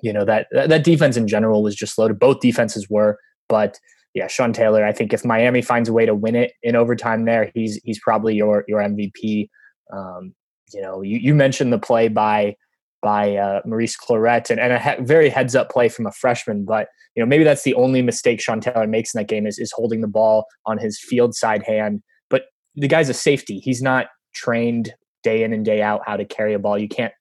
you 0.02 0.12
know 0.12 0.26
that 0.26 0.48
that 0.52 0.84
defense 0.84 1.18
in 1.18 1.28
general 1.28 1.64
was 1.64 1.76
just 1.76 1.98
loaded. 1.98 2.20
Both 2.20 2.42
defenses 2.42 2.90
were, 2.90 3.18
but 3.48 3.80
yeah, 4.14 4.28
Sean 4.28 4.54
Taylor. 4.54 4.86
I 4.86 4.92
think 4.92 5.14
if 5.14 5.26
Miami 5.26 5.62
finds 5.62 5.90
a 5.90 5.94
way 5.94 6.06
to 6.06 6.14
win 6.14 6.36
it 6.36 6.54
in 6.62 6.76
overtime, 6.76 7.26
there 7.26 7.52
he's 7.54 7.80
he's 7.84 8.00
probably 8.00 8.36
your 8.36 8.64
your 8.68 8.80
MVP. 8.80 9.50
Um, 9.92 10.34
you 10.74 10.82
know, 10.82 11.02
you, 11.02 11.18
you 11.20 11.36
mentioned 11.36 11.72
the 11.72 11.80
play 11.80 12.08
by 12.08 12.56
by 13.02 13.36
uh, 13.36 13.62
Maurice 13.66 13.98
Clarett 13.98 14.50
and, 14.50 14.60
and 14.60 14.74
a 14.74 14.80
he- 14.80 15.04
very 15.04 15.30
heads 15.30 15.56
up 15.56 15.70
play 15.70 15.90
from 15.90 16.06
a 16.06 16.12
freshman, 16.12 16.64
but 16.64 16.88
you 17.16 17.22
know 17.22 17.28
maybe 17.28 17.44
that's 17.44 17.64
the 17.64 17.76
only 17.76 18.02
mistake 18.02 18.42
Sean 18.42 18.62
Taylor 18.62 18.88
makes 18.88 19.14
in 19.14 19.20
that 19.20 19.28
game 19.28 19.48
is 19.48 19.58
is 19.58 19.72
holding 19.72 20.02
the 20.02 20.08
ball 20.08 20.46
on 20.66 20.78
his 20.78 21.00
field 21.00 21.36
side 21.36 21.64
hand. 21.64 22.02
But 22.30 22.44
the 22.76 22.88
guy's 22.88 23.10
a 23.10 23.14
safety. 23.14 23.60
He's 23.60 23.82
not 23.82 24.08
trained 24.34 24.94
day 25.24 25.44
in 25.44 25.54
and 25.54 25.66
day 25.66 25.82
out 25.82 26.02
how 26.06 26.18
to 26.18 26.26
carry 26.26 26.54
a 26.54 26.60
ball. 26.60 26.78
You 26.78 26.88
can't 26.90 27.14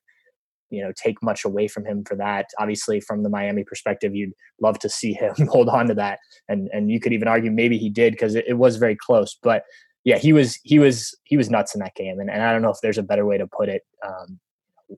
you 0.73 0.83
know 0.83 0.91
take 0.97 1.23
much 1.23 1.45
away 1.45 1.69
from 1.69 1.85
him 1.85 2.03
for 2.05 2.17
that. 2.17 2.47
Obviously 2.59 2.99
from 2.99 3.23
the 3.23 3.29
miami 3.29 3.63
perspective 3.63 4.17
you'd 4.17 4.33
love 4.61 4.79
to 4.81 4.89
see 4.89 5.13
him 5.13 5.35
hold 5.49 5.69
on 5.69 5.87
to 5.89 5.95
that. 5.95 6.19
And 6.49 6.69
and 6.73 6.91
you 6.91 6.99
could 6.99 7.13
even 7.13 7.29
argue 7.29 7.53
maybe 7.53 7.79
he 7.79 7.91
did 7.91 8.15
because 8.15 8.35
it, 8.35 8.47
it, 8.49 8.55
was 8.55 8.77
very 8.77 8.97
close. 8.97 9.37
But 9.41 9.65
yeah 10.05 10.19
he 10.19 10.33
was 10.33 10.59
he 10.65 10.81
was 10.81 11.15
he 11.25 11.37
was 11.37 11.51
nuts 11.51 11.75
in 11.75 11.81
that 11.81 11.95
game. 11.95 12.19
And, 12.19 12.29
and 12.31 12.43
i 12.43 12.51
don't 12.51 12.63
know 12.63 12.71
if 12.71 12.79
there's 12.83 12.99
a 12.99 13.03
better 13.03 13.27
way 13.27 13.39
to 13.39 13.47
put 13.47 13.69
it 13.69 13.83
um, 14.05 14.41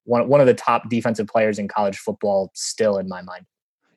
one, 0.05 0.29
one 0.29 0.41
of 0.41 0.47
the 0.47 0.55
top 0.55 0.89
defensive 0.89 1.27
players 1.27 1.59
in 1.59 1.69
college 1.69 1.99
football 1.99 2.51
still 2.55 2.99
in 2.99 3.09
my 3.09 3.21
mind. 3.23 3.45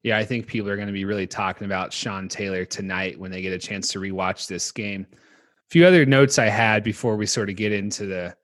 Yeah 0.02 0.18
i 0.18 0.26
think 0.26 0.48
people 0.48 0.70
are 0.70 0.76
going 0.76 0.88
to 0.88 0.94
be 0.94 1.06
really 1.06 1.28
talking 1.28 1.66
about 1.66 1.94
sean 1.94 2.28
taylor 2.28 2.66
tonight 2.66 3.20
when 3.20 3.30
they 3.30 3.42
get 3.42 3.54
a 3.54 3.60
chance 3.60 3.92
to 3.92 4.00
rewatch 4.00 4.48
this 4.48 4.72
game. 4.72 5.06
A 5.14 5.70
few 5.70 5.86
other 5.86 6.08
notes 6.08 6.40
i 6.40 6.48
had 6.48 6.84
before 6.84 7.18
we 7.18 7.28
sort 7.28 7.52
of 7.52 7.56
get 7.56 7.72
into 7.72 8.08
the 8.08 8.36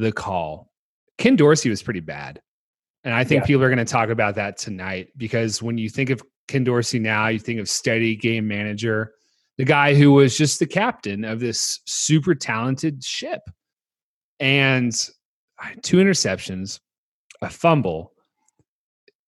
the 0.00 0.12
call 0.12 0.72
ken 1.18 1.36
dorsey 1.36 1.70
was 1.70 1.82
pretty 1.82 2.00
bad 2.00 2.40
and 3.04 3.14
I 3.14 3.24
think 3.24 3.42
yeah. 3.42 3.46
people 3.46 3.62
are 3.62 3.68
going 3.68 3.78
to 3.78 3.84
talk 3.84 4.10
about 4.10 4.34
that 4.34 4.58
tonight 4.58 5.08
because 5.16 5.62
when 5.62 5.78
you 5.78 5.88
think 5.88 6.10
of 6.10 6.22
Ken 6.48 6.64
Dorsey 6.64 6.98
now, 6.98 7.28
you 7.28 7.38
think 7.38 7.60
of 7.60 7.68
steady 7.68 8.14
game 8.14 8.46
manager, 8.46 9.14
the 9.56 9.64
guy 9.64 9.94
who 9.94 10.12
was 10.12 10.36
just 10.36 10.58
the 10.58 10.66
captain 10.66 11.24
of 11.24 11.40
this 11.40 11.80
super 11.86 12.34
talented 12.34 13.02
ship. 13.02 13.42
And 14.38 14.92
two 15.82 15.98
interceptions, 15.98 16.80
a 17.42 17.50
fumble, 17.50 18.12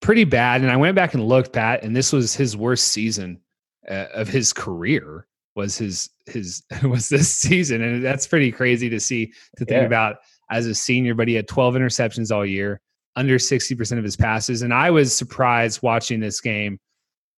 pretty 0.00 0.24
bad. 0.24 0.62
And 0.62 0.70
I 0.70 0.76
went 0.76 0.96
back 0.96 1.14
and 1.14 1.26
looked, 1.26 1.52
Pat, 1.52 1.82
and 1.82 1.94
this 1.94 2.12
was 2.12 2.34
his 2.34 2.56
worst 2.56 2.88
season 2.88 3.40
uh, 3.88 4.06
of 4.14 4.28
his 4.28 4.52
career. 4.52 5.26
Was 5.54 5.76
his 5.76 6.08
his 6.26 6.62
was 6.82 7.10
this 7.10 7.30
season, 7.30 7.82
and 7.82 8.02
that's 8.02 8.26
pretty 8.26 8.50
crazy 8.50 8.88
to 8.88 8.98
see 8.98 9.26
to 9.58 9.66
think 9.66 9.82
yeah. 9.82 9.86
about 9.86 10.16
as 10.52 10.66
a 10.66 10.74
senior. 10.74 11.14
But 11.14 11.28
he 11.28 11.34
had 11.34 11.48
12 11.48 11.74
interceptions 11.74 12.34
all 12.34 12.46
year 12.46 12.80
under 13.16 13.38
60% 13.38 13.98
of 13.98 14.04
his 14.04 14.16
passes. 14.16 14.62
And 14.62 14.72
I 14.72 14.90
was 14.90 15.14
surprised 15.14 15.82
watching 15.82 16.20
this 16.20 16.40
game 16.40 16.78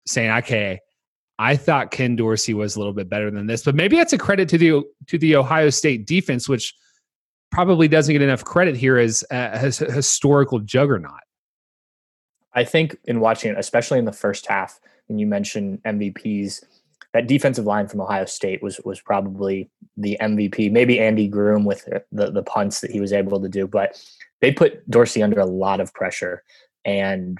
saying, 0.05 0.31
okay, 0.31 0.79
I 1.39 1.55
thought 1.55 1.91
Ken 1.91 2.15
Dorsey 2.15 2.53
was 2.53 2.75
a 2.75 2.79
little 2.79 2.93
bit 2.93 3.09
better 3.09 3.31
than 3.31 3.47
this, 3.47 3.63
but 3.63 3.75
maybe 3.75 3.95
that's 3.95 4.13
a 4.13 4.17
credit 4.17 4.47
to 4.49 4.57
the 4.57 4.83
to 5.07 5.17
the 5.17 5.35
Ohio 5.35 5.69
State 5.69 6.05
defense, 6.05 6.47
which 6.47 6.75
probably 7.51 7.87
doesn't 7.87 8.13
get 8.13 8.21
enough 8.21 8.43
credit 8.43 8.75
here 8.75 8.97
as 8.97 9.23
a, 9.31 9.33
as 9.33 9.77
historical 9.77 10.59
juggernaut. 10.59 11.19
I 12.53 12.63
think 12.63 12.97
in 13.05 13.19
watching 13.19 13.51
it, 13.51 13.57
especially 13.57 13.97
in 13.97 14.05
the 14.05 14.11
first 14.11 14.45
half, 14.45 14.79
and 15.09 15.19
you 15.19 15.25
mentioned 15.25 15.81
MVPs, 15.83 16.63
that 17.13 17.27
defensive 17.27 17.65
line 17.65 17.87
from 17.87 18.01
Ohio 18.01 18.25
State 18.25 18.63
was 18.63 18.79
was 18.85 19.01
probably 19.01 19.69
the 19.97 20.17
MVP. 20.21 20.71
Maybe 20.71 20.99
Andy 20.99 21.27
Groom 21.27 21.65
with 21.65 21.85
the 22.11 22.31
the 22.31 22.43
punts 22.43 22.81
that 22.81 22.91
he 22.91 22.99
was 22.99 23.13
able 23.13 23.41
to 23.41 23.49
do, 23.49 23.67
but 23.67 24.01
they 24.43 24.51
put 24.51 24.87
Dorsey 24.91 25.23
under 25.23 25.39
a 25.39 25.45
lot 25.45 25.79
of 25.79 25.93
pressure. 25.93 26.43
And, 26.83 27.37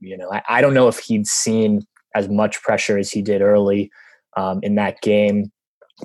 you 0.00 0.18
know, 0.18 0.30
I, 0.30 0.42
I 0.48 0.60
don't 0.60 0.74
know 0.74 0.86
if 0.86 0.98
he'd 0.98 1.26
seen 1.26 1.80
as 2.14 2.28
much 2.28 2.62
pressure 2.62 2.98
as 2.98 3.10
he 3.10 3.22
did 3.22 3.40
early 3.40 3.90
um, 4.36 4.60
in 4.62 4.74
that 4.74 5.00
game. 5.00 5.50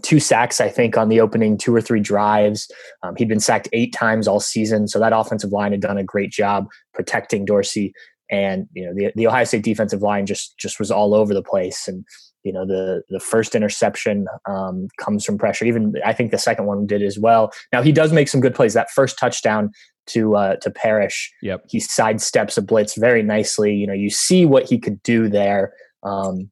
Two 0.03 0.21
sacks, 0.21 0.61
I 0.61 0.69
think, 0.69 0.97
on 0.97 1.09
the 1.09 1.19
opening 1.19 1.57
two 1.57 1.75
or 1.75 1.81
three 1.81 1.99
drives. 1.99 2.71
Um, 3.03 3.17
he'd 3.17 3.27
been 3.27 3.41
sacked 3.41 3.67
eight 3.73 3.91
times 3.91 4.25
all 4.25 4.39
season. 4.39 4.87
So 4.87 4.99
that 4.99 5.11
offensive 5.11 5.51
line 5.51 5.73
had 5.73 5.81
done 5.81 5.97
a 5.97 6.03
great 6.03 6.31
job 6.31 6.67
protecting 6.93 7.43
Dorsey. 7.43 7.93
And, 8.31 8.67
you 8.73 8.85
know, 8.85 8.93
the, 8.93 9.11
the 9.17 9.27
Ohio 9.27 9.43
State 9.43 9.63
defensive 9.63 10.01
line 10.01 10.25
just 10.25 10.57
just 10.57 10.79
was 10.79 10.91
all 10.91 11.13
over 11.13 11.33
the 11.33 11.43
place. 11.43 11.89
And, 11.89 12.05
you 12.47 12.53
know 12.53 12.65
the 12.65 13.01
the 13.09 13.19
first 13.19 13.53
interception 13.53 14.25
um, 14.49 14.87
comes 14.99 15.25
from 15.25 15.37
pressure 15.37 15.65
even 15.65 15.93
i 16.05 16.13
think 16.13 16.31
the 16.31 16.37
second 16.37 16.65
one 16.65 16.87
did 16.87 17.03
as 17.03 17.19
well 17.19 17.51
now 17.73 17.81
he 17.81 17.91
does 17.91 18.11
make 18.11 18.27
some 18.27 18.41
good 18.41 18.55
plays 18.55 18.73
that 18.73 18.89
first 18.89 19.19
touchdown 19.19 19.69
to 20.07 20.35
uh, 20.35 20.55
to 20.57 20.71
Parrish. 20.71 21.31
Yep. 21.41 21.65
He 21.69 21.79
sidesteps 21.79 22.57
a 22.57 22.61
blitz 22.61 22.95
very 22.95 23.21
nicely. 23.21 23.73
You 23.73 23.87
know, 23.87 23.93
you 23.93 24.09
see 24.09 24.45
what 24.45 24.67
he 24.67 24.79
could 24.79 25.01
do 25.03 25.29
there. 25.29 25.73
Um, 26.03 26.49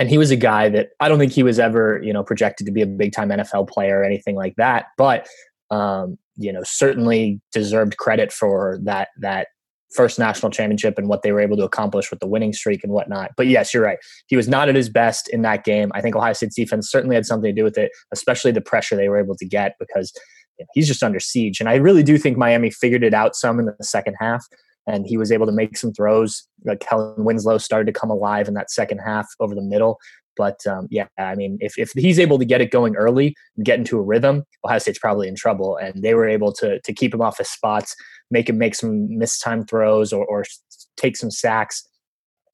and 0.00 0.08
he 0.08 0.18
was 0.18 0.30
a 0.30 0.36
guy 0.36 0.68
that 0.70 0.88
I 0.98 1.08
don't 1.08 1.18
think 1.18 1.32
he 1.32 1.44
was 1.44 1.58
ever, 1.58 2.00
you 2.02 2.12
know, 2.12 2.24
projected 2.24 2.66
to 2.66 2.72
be 2.72 2.82
a 2.82 2.86
big 2.86 3.12
time 3.12 3.28
NFL 3.28 3.68
player 3.68 4.00
or 4.00 4.04
anything 4.04 4.34
like 4.34 4.54
that. 4.56 4.86
But 4.98 5.28
um, 5.70 6.18
you 6.36 6.52
know, 6.52 6.62
certainly 6.64 7.40
deserved 7.52 7.96
credit 7.96 8.32
for 8.32 8.78
that 8.82 9.08
that 9.20 9.48
first 9.94 10.18
national 10.18 10.50
championship 10.50 10.98
and 10.98 11.08
what 11.08 11.22
they 11.22 11.32
were 11.32 11.40
able 11.40 11.56
to 11.56 11.64
accomplish 11.64 12.10
with 12.10 12.20
the 12.20 12.26
winning 12.26 12.52
streak 12.52 12.82
and 12.82 12.92
whatnot. 12.92 13.30
But 13.36 13.46
yes, 13.46 13.72
you're 13.72 13.82
right. 13.82 13.98
He 14.26 14.36
was 14.36 14.48
not 14.48 14.68
at 14.68 14.74
his 14.74 14.88
best 14.88 15.28
in 15.28 15.42
that 15.42 15.64
game. 15.64 15.90
I 15.94 16.00
think 16.00 16.16
Ohio 16.16 16.32
State's 16.32 16.56
defense 16.56 16.90
certainly 16.90 17.14
had 17.14 17.26
something 17.26 17.54
to 17.54 17.60
do 17.60 17.64
with 17.64 17.78
it, 17.78 17.92
especially 18.12 18.50
the 18.50 18.60
pressure 18.60 18.96
they 18.96 19.08
were 19.08 19.18
able 19.18 19.36
to 19.36 19.46
get 19.46 19.74
because 19.78 20.12
you 20.58 20.64
know, 20.64 20.68
he's 20.74 20.88
just 20.88 21.02
under 21.02 21.20
siege. 21.20 21.60
And 21.60 21.68
I 21.68 21.76
really 21.76 22.02
do 22.02 22.18
think 22.18 22.36
Miami 22.36 22.70
figured 22.70 23.04
it 23.04 23.14
out 23.14 23.36
some 23.36 23.58
in 23.58 23.66
the 23.66 23.76
second 23.80 24.16
half, 24.20 24.44
and 24.86 25.06
he 25.06 25.16
was 25.16 25.32
able 25.32 25.46
to 25.46 25.52
make 25.52 25.76
some 25.76 25.92
throws. 25.92 26.46
Like 26.64 26.80
Kellen 26.80 27.24
Winslow 27.24 27.58
started 27.58 27.92
to 27.92 27.98
come 27.98 28.10
alive 28.10 28.48
in 28.48 28.54
that 28.54 28.70
second 28.70 28.98
half 28.98 29.26
over 29.40 29.54
the 29.54 29.62
middle. 29.62 29.98
But 30.36 30.66
um, 30.66 30.88
yeah, 30.90 31.06
I 31.18 31.34
mean, 31.34 31.58
if, 31.60 31.78
if 31.78 31.92
he's 31.92 32.18
able 32.18 32.38
to 32.38 32.44
get 32.44 32.60
it 32.60 32.70
going 32.70 32.96
early 32.96 33.34
and 33.56 33.64
get 33.64 33.78
into 33.78 33.98
a 33.98 34.02
rhythm, 34.02 34.44
Ohio 34.64 34.78
State's 34.78 34.98
probably 34.98 35.28
in 35.28 35.36
trouble. 35.36 35.76
And 35.76 36.02
they 36.02 36.14
were 36.14 36.28
able 36.28 36.52
to 36.54 36.80
to 36.80 36.92
keep 36.92 37.14
him 37.14 37.20
off 37.20 37.38
his 37.38 37.50
spots, 37.50 37.94
make 38.30 38.48
him 38.48 38.58
make 38.58 38.74
some 38.74 39.18
mistimed 39.18 39.68
throws 39.68 40.12
or, 40.12 40.24
or 40.26 40.44
take 40.96 41.16
some 41.16 41.30
sacks. 41.30 41.86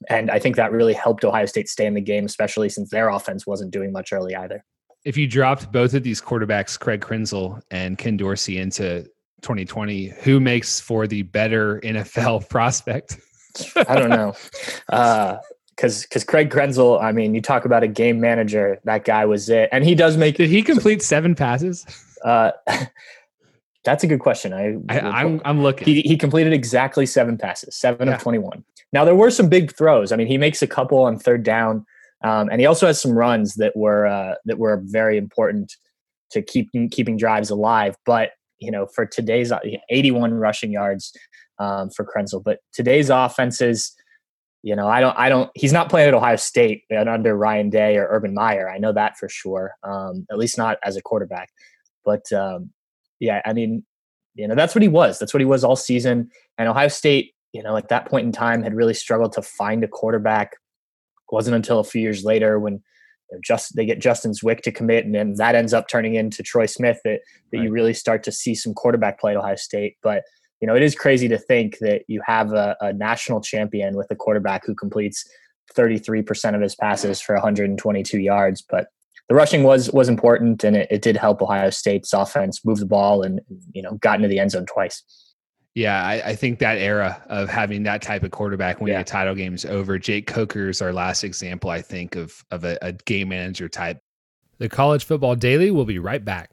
And 0.08 0.30
I 0.30 0.38
think 0.38 0.56
that 0.56 0.72
really 0.72 0.94
helped 0.94 1.24
Ohio 1.24 1.46
State 1.46 1.68
stay 1.68 1.86
in 1.86 1.94
the 1.94 2.00
game, 2.00 2.24
especially 2.24 2.70
since 2.70 2.90
their 2.90 3.10
offense 3.10 3.46
wasn't 3.46 3.70
doing 3.70 3.92
much 3.92 4.12
early 4.12 4.34
either 4.34 4.64
if 5.04 5.16
you 5.16 5.26
dropped 5.26 5.72
both 5.72 5.94
of 5.94 6.02
these 6.02 6.20
quarterbacks, 6.20 6.78
Craig 6.78 7.00
Krenzel 7.00 7.60
and 7.70 7.96
Ken 7.96 8.16
Dorsey, 8.16 8.58
into 8.58 9.04
2020, 9.42 10.08
who 10.22 10.40
makes 10.40 10.80
for 10.80 11.06
the 11.06 11.22
better 11.22 11.80
NFL 11.80 12.48
prospect? 12.50 13.18
I 13.76 13.94
don't 13.96 14.10
know. 14.10 14.34
Uh, 14.88 15.38
because 15.80 16.02
because 16.02 16.24
Craig 16.24 16.50
Krenzel, 16.50 17.02
I 17.02 17.10
mean, 17.10 17.34
you 17.34 17.40
talk 17.40 17.64
about 17.64 17.82
a 17.82 17.88
game 17.88 18.20
manager. 18.20 18.78
That 18.84 19.04
guy 19.04 19.24
was 19.24 19.48
it, 19.48 19.70
and 19.72 19.82
he 19.82 19.94
does 19.94 20.18
make. 20.18 20.36
Did 20.36 20.50
he 20.50 20.62
complete 20.62 21.00
seven 21.00 21.34
passes? 21.34 21.86
Uh, 22.22 22.50
that's 23.84 24.04
a 24.04 24.06
good 24.06 24.20
question. 24.20 24.52
I, 24.52 24.76
I 24.90 24.98
am 24.98 25.06
I'm, 25.06 25.40
I'm 25.46 25.62
looking. 25.62 25.86
He 25.86 26.02
he 26.02 26.18
completed 26.18 26.52
exactly 26.52 27.06
seven 27.06 27.38
passes, 27.38 27.74
seven 27.74 28.08
yeah. 28.08 28.14
of 28.14 28.22
twenty 28.22 28.38
one. 28.38 28.62
Now 28.92 29.06
there 29.06 29.14
were 29.14 29.30
some 29.30 29.48
big 29.48 29.74
throws. 29.74 30.12
I 30.12 30.16
mean, 30.16 30.26
he 30.26 30.36
makes 30.36 30.60
a 30.60 30.66
couple 30.66 30.98
on 30.98 31.18
third 31.18 31.42
down. 31.44 31.86
Um, 32.22 32.50
and 32.50 32.60
he 32.60 32.66
also 32.66 32.86
has 32.86 33.00
some 33.00 33.12
runs 33.12 33.54
that 33.54 33.74
were 33.74 34.06
uh, 34.06 34.34
that 34.44 34.58
were 34.58 34.82
very 34.84 35.16
important 35.16 35.76
to 36.32 36.42
keep 36.42 36.68
keeping 36.90 37.16
drives 37.16 37.48
alive. 37.48 37.96
But 38.04 38.32
you 38.58 38.70
know, 38.70 38.86
for 38.86 39.06
today's 39.06 39.50
uh, 39.50 39.60
81 39.88 40.34
rushing 40.34 40.72
yards 40.72 41.16
um, 41.58 41.88
for 41.88 42.04
Krenzel, 42.04 42.44
but 42.44 42.58
today's 42.74 43.08
offenses, 43.08 43.94
you 44.62 44.76
know, 44.76 44.88
I 44.88 45.00
don't, 45.00 45.16
I 45.18 45.28
don't. 45.28 45.50
He's 45.54 45.72
not 45.72 45.88
playing 45.88 46.08
at 46.08 46.14
Ohio 46.14 46.36
State 46.36 46.84
under 46.94 47.36
Ryan 47.36 47.70
Day 47.70 47.96
or 47.96 48.06
Urban 48.10 48.34
Meyer. 48.34 48.68
I 48.68 48.78
know 48.78 48.92
that 48.92 49.16
for 49.16 49.28
sure. 49.28 49.72
Um, 49.82 50.26
at 50.30 50.38
least 50.38 50.58
not 50.58 50.78
as 50.84 50.96
a 50.96 51.02
quarterback. 51.02 51.48
But 52.04 52.30
um, 52.32 52.70
yeah, 53.20 53.40
I 53.46 53.52
mean, 53.52 53.84
you 54.34 54.46
know, 54.46 54.54
that's 54.54 54.74
what 54.74 54.82
he 54.82 54.88
was. 54.88 55.18
That's 55.18 55.32
what 55.32 55.40
he 55.40 55.46
was 55.46 55.64
all 55.64 55.76
season. 55.76 56.30
And 56.58 56.68
Ohio 56.68 56.88
State 56.88 57.34
you 57.52 57.62
know, 57.62 57.76
at 57.76 57.88
that 57.88 58.06
point 58.06 58.26
in 58.26 58.32
time 58.32 58.62
had 58.62 58.74
really 58.74 58.94
struggled 58.94 59.32
to 59.32 59.42
find 59.42 59.82
a 59.82 59.88
quarterback. 59.88 60.52
It 60.52 61.34
wasn't 61.34 61.56
until 61.56 61.80
a 61.80 61.84
few 61.84 62.00
years 62.00 62.24
later 62.24 62.58
when 62.58 62.82
just 63.44 63.76
they 63.76 63.86
get 63.86 64.00
Justin 64.00 64.32
Zwick 64.32 64.60
to 64.62 64.72
commit, 64.72 65.04
and 65.04 65.14
then 65.14 65.34
that 65.34 65.54
ends 65.54 65.72
up 65.72 65.88
turning 65.88 66.14
into 66.14 66.42
Troy 66.42 66.66
Smith 66.66 66.98
that 67.04 67.20
that 67.52 67.58
right. 67.58 67.64
you 67.64 67.70
really 67.70 67.94
start 67.94 68.22
to 68.24 68.32
see 68.32 68.54
some 68.54 68.74
quarterback 68.74 69.20
play 69.20 69.32
at 69.32 69.36
Ohio 69.36 69.56
State. 69.56 69.96
But 70.02 70.24
you 70.60 70.66
know, 70.66 70.76
it 70.76 70.82
is 70.82 70.94
crazy 70.94 71.28
to 71.28 71.38
think 71.38 71.78
that 71.78 72.02
you 72.06 72.20
have 72.24 72.52
a, 72.52 72.76
a 72.80 72.92
national 72.92 73.40
champion 73.40 73.96
with 73.96 74.10
a 74.10 74.14
quarterback 74.14 74.66
who 74.66 74.74
completes 74.74 75.28
33% 75.74 76.54
of 76.54 76.60
his 76.60 76.74
passes 76.74 77.20
for 77.20 77.34
122 77.34 78.18
yards. 78.18 78.62
But 78.62 78.88
the 79.28 79.34
rushing 79.34 79.62
was 79.62 79.90
was 79.92 80.08
important, 80.08 80.64
and 80.64 80.76
it, 80.76 80.88
it 80.90 81.02
did 81.02 81.16
help 81.16 81.40
Ohio 81.40 81.70
State's 81.70 82.12
offense 82.12 82.64
move 82.64 82.78
the 82.78 82.86
ball 82.86 83.22
and 83.22 83.40
you 83.72 83.80
know 83.80 83.94
got 83.94 84.16
into 84.16 84.28
the 84.28 84.38
end 84.38 84.50
zone 84.50 84.66
twice. 84.66 85.02
Yeah, 85.74 86.04
I, 86.04 86.30
I, 86.30 86.34
think 86.34 86.58
that 86.58 86.78
era 86.78 87.22
of 87.28 87.48
having 87.48 87.84
that 87.84 88.02
type 88.02 88.24
of 88.24 88.32
quarterback 88.32 88.80
winning 88.80 88.94
yeah. 88.94 89.02
a 89.02 89.04
title 89.04 89.36
game 89.36 89.54
is 89.54 89.64
over. 89.64 90.00
Jake 90.00 90.26
Coker 90.26 90.68
is 90.68 90.82
our 90.82 90.92
last 90.92 91.22
example, 91.22 91.70
I 91.70 91.80
think, 91.80 92.16
of 92.16 92.44
of 92.50 92.64
a, 92.64 92.76
a 92.82 92.92
game 92.92 93.28
manager 93.28 93.68
type. 93.68 94.00
The 94.58 94.68
College 94.68 95.04
Football 95.04 95.36
Daily 95.36 95.70
will 95.70 95.84
be 95.84 96.00
right 96.00 96.24
back. 96.24 96.50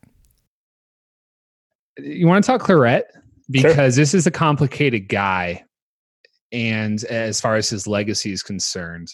You 1.98 2.28
want 2.28 2.46
to 2.46 2.48
talk 2.48 2.62
Clarett 2.62 3.06
because 3.50 3.96
sure. 3.96 4.01
this 4.01 4.13
is 4.13 4.27
a 4.27 4.32
complicated 4.32 5.08
guy, 5.08 5.63
and 6.51 7.04
as 7.06 7.39
far 7.39 7.56
as 7.56 7.70
his 7.70 7.88
legacy 7.88 8.32
is 8.32 8.44
concerned, 8.44 9.10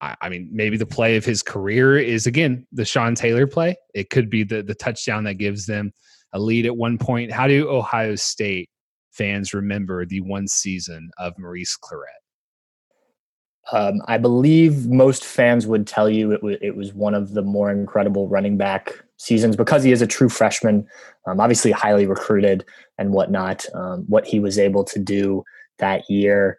I, 0.00 0.16
I 0.22 0.28
mean, 0.28 0.48
maybe 0.52 0.76
the 0.76 0.86
play 0.86 1.16
of 1.16 1.24
his 1.24 1.42
career 1.42 1.98
is 1.98 2.26
again 2.26 2.66
the 2.72 2.84
Sean 2.84 3.14
Taylor 3.14 3.46
play. 3.46 3.76
It 3.94 4.10
could 4.10 4.30
be 4.30 4.44
the 4.44 4.62
the 4.62 4.74
touchdown 4.74 5.24
that 5.24 5.34
gives 5.34 5.66
them 5.66 5.92
a 6.32 6.38
lead 6.38 6.66
at 6.66 6.76
one 6.76 6.98
point. 6.98 7.32
How 7.32 7.46
do 7.46 7.68
Ohio 7.68 8.14
State 8.16 8.68
fans 9.12 9.52
remember 9.52 10.06
the 10.06 10.20
one 10.20 10.48
season 10.48 11.10
of 11.18 11.34
Maurice 11.38 11.76
Clarett? 11.76 12.21
Um, 13.70 14.00
I 14.08 14.18
believe 14.18 14.88
most 14.88 15.24
fans 15.24 15.66
would 15.66 15.86
tell 15.86 16.10
you 16.10 16.32
it, 16.32 16.40
w- 16.40 16.58
it 16.60 16.76
was 16.76 16.92
one 16.92 17.14
of 17.14 17.34
the 17.34 17.42
more 17.42 17.70
incredible 17.70 18.28
running 18.28 18.56
back 18.56 18.92
seasons 19.18 19.54
because 19.54 19.84
he 19.84 19.92
is 19.92 20.02
a 20.02 20.06
true 20.06 20.28
freshman, 20.28 20.86
um, 21.26 21.38
obviously 21.38 21.70
highly 21.70 22.06
recruited 22.06 22.64
and 22.98 23.12
whatnot. 23.12 23.64
Um, 23.74 24.04
what 24.08 24.26
he 24.26 24.40
was 24.40 24.58
able 24.58 24.82
to 24.84 24.98
do 24.98 25.44
that 25.78 26.02
year, 26.10 26.58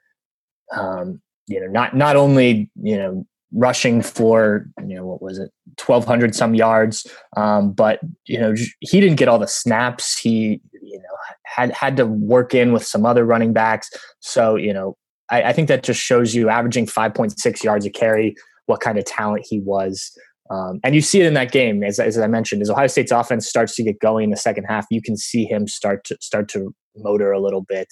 um, 0.76 1.22
you 1.48 1.60
know, 1.60 1.68
not 1.68 1.96
not 1.96 2.16
only 2.16 2.70
you 2.82 2.98
know 2.98 3.26
rushing 3.54 4.02
for 4.02 4.66
you 4.88 4.96
know 4.96 5.06
what 5.06 5.22
was 5.22 5.38
it 5.38 5.52
1200 5.86 6.36
some 6.36 6.56
yards 6.56 7.06
um, 7.38 7.72
but 7.72 8.00
you 8.26 8.40
know 8.40 8.56
he 8.80 9.00
didn't 9.00 9.18
get 9.18 9.28
all 9.28 9.38
the 9.38 9.48
snaps 9.48 10.18
he 10.18 10.60
you 10.82 10.98
know 10.98 11.16
had 11.44 11.72
had 11.72 11.96
to 11.96 12.06
work 12.06 12.56
in 12.56 12.74
with 12.74 12.84
some 12.84 13.06
other 13.06 13.24
running 13.24 13.54
backs 13.54 13.92
so 14.20 14.56
you 14.56 14.74
know 14.74 14.98
I, 15.34 15.50
I 15.50 15.54
think 15.54 15.68
that 15.68 15.84
just 15.84 16.00
shows 16.00 16.36
you 16.36 16.50
averaging 16.50 16.86
5.6 16.86 17.64
yards 17.64 17.86
a 17.86 17.90
carry 17.90 18.36
what 18.66 18.80
kind 18.80 18.98
of 18.98 19.06
talent 19.06 19.46
he 19.50 19.60
was 19.60 20.12
um, 20.50 20.80
and 20.84 20.94
you 20.94 21.02
see 21.02 21.22
it 21.22 21.26
in 21.26 21.34
that 21.34 21.52
game 21.52 21.84
as, 21.84 22.00
as 22.00 22.18
i 22.18 22.28
mentioned 22.28 22.62
as 22.62 22.70
ohio 22.70 22.88
state's 22.88 23.12
offense 23.12 23.48
starts 23.48 23.76
to 23.76 23.84
get 23.84 24.00
going 24.00 24.26
in 24.26 24.30
the 24.30 24.38
second 24.38 24.66
half 24.66 24.86
you 24.90 25.02
can 25.02 25.18
see 25.18 25.46
him 25.46 25.68
start 25.68 26.04
to 26.06 26.18
start 26.22 26.48
to 26.50 26.74
motor 26.96 27.32
a 27.32 27.40
little 27.40 27.62
bit 27.62 27.88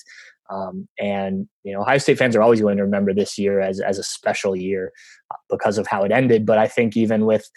um, 0.51 0.87
and 0.99 1.47
you 1.63 1.73
know, 1.73 1.81
Ohio 1.81 1.97
State 1.97 2.17
fans 2.17 2.35
are 2.35 2.41
always 2.41 2.61
going 2.61 2.77
to 2.77 2.83
remember 2.83 3.13
this 3.13 3.37
year 3.37 3.61
as 3.61 3.79
as 3.79 3.97
a 3.97 4.03
special 4.03 4.55
year 4.55 4.91
uh, 5.31 5.37
because 5.49 5.77
of 5.77 5.87
how 5.87 6.03
it 6.03 6.11
ended. 6.11 6.45
But 6.45 6.57
I 6.57 6.67
think 6.67 6.97
even 6.97 7.25
with 7.25 7.49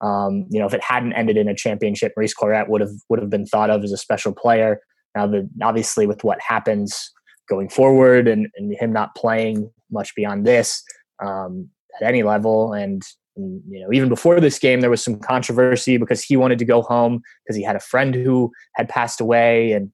um, 0.00 0.46
you 0.50 0.60
know, 0.60 0.66
if 0.66 0.74
it 0.74 0.82
hadn't 0.82 1.14
ended 1.14 1.36
in 1.36 1.48
a 1.48 1.54
championship, 1.54 2.12
Maurice 2.16 2.34
Clarett 2.34 2.68
would 2.68 2.80
have 2.80 2.92
would 3.08 3.20
have 3.20 3.30
been 3.30 3.46
thought 3.46 3.70
of 3.70 3.82
as 3.82 3.92
a 3.92 3.96
special 3.96 4.32
player. 4.32 4.80
Now, 5.16 5.26
the 5.26 5.48
obviously 5.62 6.06
with 6.06 6.22
what 6.22 6.38
happens 6.40 7.12
going 7.48 7.68
forward 7.68 8.28
and, 8.28 8.48
and 8.56 8.74
him 8.78 8.92
not 8.92 9.14
playing 9.14 9.70
much 9.90 10.14
beyond 10.14 10.46
this 10.46 10.82
um, 11.22 11.68
at 12.00 12.06
any 12.06 12.22
level, 12.22 12.72
and, 12.72 13.02
you 13.36 13.80
know, 13.80 13.92
even 13.92 14.08
before 14.08 14.40
this 14.40 14.58
game, 14.58 14.80
there 14.80 14.90
was 14.90 15.04
some 15.04 15.18
controversy 15.18 15.96
because 15.96 16.22
he 16.22 16.36
wanted 16.36 16.58
to 16.58 16.64
go 16.64 16.82
home 16.82 17.20
because 17.44 17.56
he 17.56 17.62
had 17.62 17.76
a 17.76 17.80
friend 17.80 18.14
who 18.14 18.50
had 18.74 18.88
passed 18.88 19.20
away, 19.20 19.72
and 19.72 19.90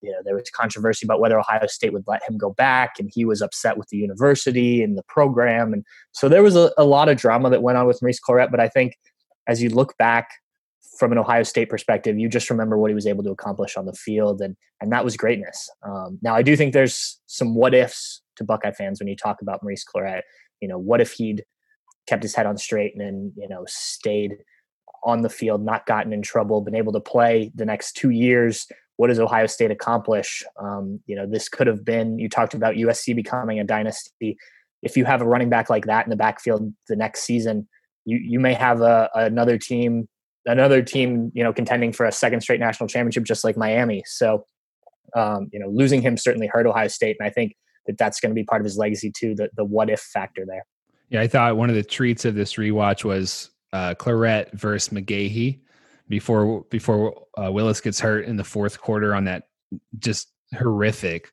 you 0.00 0.12
know 0.12 0.18
there 0.24 0.34
was 0.34 0.48
controversy 0.50 1.04
about 1.04 1.18
whether 1.18 1.38
ohio 1.38 1.66
state 1.66 1.92
would 1.92 2.04
let 2.06 2.22
him 2.28 2.38
go 2.38 2.50
back. 2.50 2.94
And 3.00 3.10
he 3.12 3.24
was 3.24 3.42
upset 3.42 3.76
with 3.76 3.88
the 3.88 3.96
university 3.96 4.82
and 4.82 4.96
the 4.96 5.02
program. 5.08 5.72
And 5.72 5.84
so 6.12 6.28
there 6.28 6.42
was 6.42 6.54
a, 6.54 6.70
a 6.78 6.84
lot 6.84 7.08
of 7.08 7.16
drama 7.16 7.50
that 7.50 7.62
went 7.62 7.78
on 7.78 7.86
with 7.86 8.00
maurice 8.00 8.20
clarett 8.20 8.50
but 8.50 8.60
i 8.60 8.68
think 8.68 8.94
as 9.48 9.62
you 9.62 9.70
look 9.70 9.96
back 9.98 10.28
from 10.98 11.12
an 11.12 11.18
ohio 11.18 11.42
state 11.42 11.68
perspective 11.68 12.18
you 12.18 12.28
just 12.28 12.50
remember 12.50 12.78
what 12.78 12.90
he 12.90 12.94
was 12.94 13.06
able 13.06 13.22
to 13.22 13.30
accomplish 13.30 13.76
on 13.76 13.86
the 13.86 13.92
field 13.92 14.40
and 14.40 14.56
and 14.80 14.92
that 14.92 15.04
was 15.04 15.16
greatness 15.16 15.68
um, 15.82 16.18
now 16.22 16.34
i 16.34 16.42
do 16.42 16.56
think 16.56 16.72
there's 16.72 17.20
some 17.26 17.54
what 17.54 17.74
ifs 17.74 18.22
to 18.36 18.44
buckeye 18.44 18.72
fans 18.72 19.00
when 19.00 19.08
you 19.08 19.16
talk 19.16 19.42
about 19.42 19.62
maurice 19.62 19.84
clarett 19.84 20.22
you 20.60 20.68
know 20.68 20.78
what 20.78 21.00
if 21.00 21.12
he'd 21.12 21.44
kept 22.06 22.22
his 22.22 22.34
head 22.34 22.46
on 22.46 22.56
straight 22.56 22.92
and 22.94 23.00
then 23.00 23.32
you 23.36 23.48
know 23.48 23.64
stayed 23.66 24.36
on 25.06 25.20
the 25.20 25.28
field, 25.28 25.62
not 25.62 25.84
gotten 25.84 26.14
in 26.14 26.22
trouble, 26.22 26.62
been 26.62 26.74
able 26.74 26.90
to 26.90 26.98
play 26.98 27.52
the 27.54 27.66
next 27.66 27.92
two 27.92 28.08
years 28.08 28.66
what 28.96 29.08
does 29.08 29.18
Ohio 29.18 29.46
State 29.46 29.70
accomplish? 29.70 30.42
Um, 30.60 31.00
you 31.06 31.16
know, 31.16 31.26
this 31.26 31.48
could 31.48 31.66
have 31.66 31.84
been, 31.84 32.18
you 32.18 32.28
talked 32.28 32.54
about 32.54 32.76
USC 32.76 33.14
becoming 33.14 33.58
a 33.58 33.64
dynasty. 33.64 34.36
If 34.82 34.96
you 34.96 35.04
have 35.04 35.20
a 35.20 35.26
running 35.26 35.50
back 35.50 35.68
like 35.68 35.86
that 35.86 36.06
in 36.06 36.10
the 36.10 36.16
backfield 36.16 36.72
the 36.88 36.96
next 36.96 37.22
season, 37.22 37.66
you, 38.04 38.18
you 38.18 38.38
may 38.38 38.54
have 38.54 38.82
a, 38.82 39.10
another 39.14 39.58
team, 39.58 40.08
another 40.46 40.82
team, 40.82 41.30
you 41.34 41.42
know, 41.42 41.52
contending 41.52 41.92
for 41.92 42.06
a 42.06 42.12
second 42.12 42.40
straight 42.40 42.60
national 42.60 42.88
championship, 42.88 43.24
just 43.24 43.44
like 43.44 43.56
Miami. 43.56 44.02
So, 44.06 44.44
um, 45.16 45.48
you 45.52 45.58
know, 45.58 45.68
losing 45.68 46.02
him 46.02 46.16
certainly 46.16 46.46
hurt 46.46 46.66
Ohio 46.66 46.88
State. 46.88 47.16
And 47.18 47.26
I 47.26 47.30
think 47.30 47.56
that 47.86 47.98
that's 47.98 48.20
going 48.20 48.30
to 48.30 48.34
be 48.34 48.44
part 48.44 48.60
of 48.60 48.64
his 48.64 48.76
legacy 48.76 49.10
too, 49.10 49.34
the, 49.34 49.50
the 49.56 49.64
what 49.64 49.90
if 49.90 50.00
factor 50.00 50.44
there. 50.46 50.64
Yeah. 51.10 51.20
I 51.20 51.28
thought 51.28 51.56
one 51.56 51.68
of 51.70 51.76
the 51.76 51.82
treats 51.82 52.24
of 52.24 52.34
this 52.34 52.54
rewatch 52.54 53.04
was 53.04 53.50
uh, 53.72 53.94
Clarett 53.94 54.52
versus 54.52 54.92
McGahee 54.92 55.60
before 56.08 56.64
before 56.70 57.26
uh, 57.42 57.50
Willis 57.50 57.80
gets 57.80 58.00
hurt 58.00 58.24
in 58.26 58.36
the 58.36 58.44
fourth 58.44 58.80
quarter 58.80 59.14
on 59.14 59.24
that 59.24 59.44
just 59.98 60.32
horrific 60.56 61.30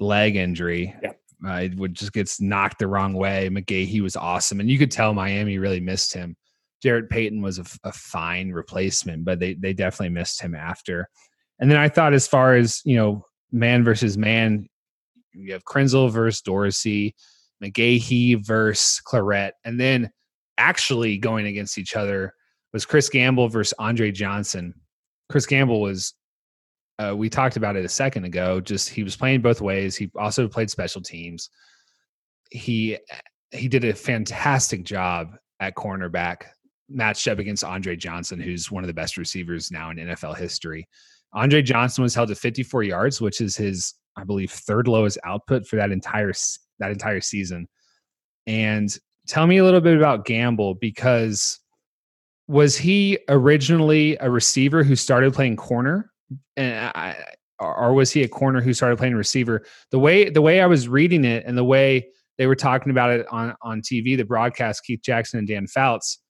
leg 0.00 0.36
injury. 0.36 0.94
Yeah. 1.02 1.12
Uh, 1.46 1.56
it 1.56 1.76
would 1.76 1.94
just 1.94 2.12
gets 2.12 2.40
knocked 2.40 2.78
the 2.78 2.86
wrong 2.86 3.12
way. 3.12 3.48
McGahee, 3.50 3.86
he 3.86 4.00
was 4.00 4.16
awesome, 4.16 4.60
and 4.60 4.70
you 4.70 4.78
could 4.78 4.90
tell 4.90 5.12
Miami 5.12 5.58
really 5.58 5.80
missed 5.80 6.14
him. 6.14 6.36
Jarrett 6.84 7.08
Payton 7.08 7.40
was 7.40 7.58
a, 7.58 7.64
a 7.82 7.92
fine 7.92 8.52
replacement, 8.52 9.24
but 9.24 9.40
they 9.40 9.54
they 9.54 9.72
definitely 9.72 10.10
missed 10.10 10.40
him 10.40 10.54
after. 10.54 11.08
And 11.58 11.70
then 11.70 11.78
I 11.78 11.88
thought, 11.88 12.12
as 12.12 12.28
far 12.28 12.56
as 12.56 12.82
you 12.84 12.96
know, 12.96 13.24
man 13.50 13.84
versus 13.84 14.18
man, 14.18 14.68
you 15.32 15.54
have 15.54 15.64
Krenzel 15.64 16.10
versus 16.10 16.42
Dorsey, 16.42 17.14
McGahee 17.62 18.44
versus 18.44 19.00
Clarett, 19.06 19.52
and 19.64 19.80
then 19.80 20.10
actually 20.58 21.16
going 21.16 21.46
against 21.46 21.78
each 21.78 21.96
other 21.96 22.34
was 22.74 22.84
Chris 22.84 23.08
Gamble 23.08 23.48
versus 23.48 23.72
Andre 23.78 24.10
Johnson. 24.10 24.74
Chris 25.30 25.46
Gamble 25.46 25.80
was 25.80 26.12
uh, 26.98 27.14
we 27.16 27.30
talked 27.30 27.56
about 27.56 27.76
it 27.76 27.84
a 27.86 27.88
second 27.88 28.24
ago. 28.24 28.60
Just 28.60 28.90
he 28.90 29.02
was 29.02 29.16
playing 29.16 29.40
both 29.40 29.62
ways. 29.62 29.96
He 29.96 30.10
also 30.16 30.46
played 30.48 30.70
special 30.70 31.00
teams. 31.00 31.48
He 32.50 32.98
he 33.52 33.68
did 33.68 33.84
a 33.84 33.94
fantastic 33.94 34.84
job 34.84 35.36
at 35.60 35.74
cornerback, 35.76 36.44
matched 36.88 37.28
up 37.28 37.38
against 37.38 37.64
Andre 37.64 37.96
Johnson, 37.96 38.40
who's 38.40 38.70
one 38.70 38.82
of 38.82 38.88
the 38.88 38.94
best 38.94 39.16
receivers 39.16 39.70
now 39.70 39.90
in 39.90 39.96
NFL 39.96 40.36
history. 40.36 40.86
Andre 41.32 41.62
Johnson 41.62 42.02
was 42.02 42.14
held 42.14 42.28
to 42.28 42.34
54 42.34 42.84
yards, 42.84 43.20
which 43.20 43.40
is 43.40 43.56
his, 43.56 43.94
I 44.16 44.24
believe, 44.24 44.50
third 44.50 44.86
lowest 44.86 45.18
output 45.24 45.66
for 45.66 45.76
that 45.76 45.90
entire 45.90 46.32
that 46.78 46.90
entire 46.90 47.20
season. 47.20 47.68
And 48.46 48.96
tell 49.26 49.46
me 49.46 49.58
a 49.58 49.64
little 49.64 49.80
bit 49.80 49.96
about 49.96 50.26
Gamble 50.26 50.74
because 50.74 51.58
was 52.46 52.76
he 52.76 53.18
originally 53.28 54.16
a 54.20 54.30
receiver 54.30 54.84
who 54.84 54.96
started 54.96 55.32
playing 55.32 55.56
corner 55.56 56.10
and 56.56 56.92
I, 56.94 57.16
or 57.58 57.94
was 57.94 58.10
he 58.10 58.22
a 58.22 58.28
corner 58.28 58.60
who 58.60 58.74
started 58.74 58.98
playing 58.98 59.14
receiver 59.14 59.64
the 59.90 59.98
way 59.98 60.28
the 60.28 60.42
way 60.42 60.60
i 60.60 60.66
was 60.66 60.88
reading 60.88 61.24
it 61.24 61.44
and 61.46 61.56
the 61.56 61.64
way 61.64 62.08
they 62.36 62.46
were 62.46 62.56
talking 62.56 62.90
about 62.90 63.10
it 63.10 63.26
on 63.30 63.54
on 63.62 63.80
tv 63.80 64.16
the 64.16 64.24
broadcast 64.24 64.82
keith 64.84 65.00
jackson 65.02 65.38
and 65.38 65.48
dan 65.48 65.66
fouts 65.66 66.20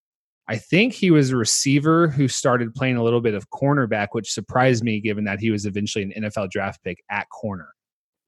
i 0.48 0.56
think 0.56 0.92
he 0.92 1.10
was 1.10 1.30
a 1.30 1.36
receiver 1.36 2.08
who 2.08 2.28
started 2.28 2.74
playing 2.74 2.96
a 2.96 3.02
little 3.02 3.20
bit 3.20 3.34
of 3.34 3.50
cornerback 3.50 4.08
which 4.12 4.32
surprised 4.32 4.84
me 4.84 5.00
given 5.00 5.24
that 5.24 5.40
he 5.40 5.50
was 5.50 5.66
eventually 5.66 6.04
an 6.04 6.24
nfl 6.24 6.50
draft 6.50 6.82
pick 6.82 7.02
at 7.10 7.28
corner 7.30 7.68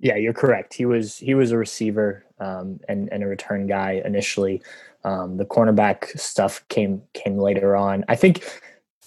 yeah 0.01 0.17
you're 0.17 0.33
correct 0.33 0.75
he 0.75 0.85
was 0.85 1.17
he 1.19 1.35
was 1.35 1.53
a 1.53 1.57
receiver 1.57 2.25
um, 2.39 2.79
and 2.89 3.09
and 3.13 3.23
a 3.23 3.27
return 3.27 3.67
guy 3.67 4.03
initially 4.05 4.61
um, 5.07 5.37
the 5.37 5.45
cornerback 5.45 6.19
stuff 6.19 6.67
came 6.69 7.01
came 7.15 7.39
later 7.39 7.77
on. 7.77 8.05
I 8.09 8.17
think 8.17 8.45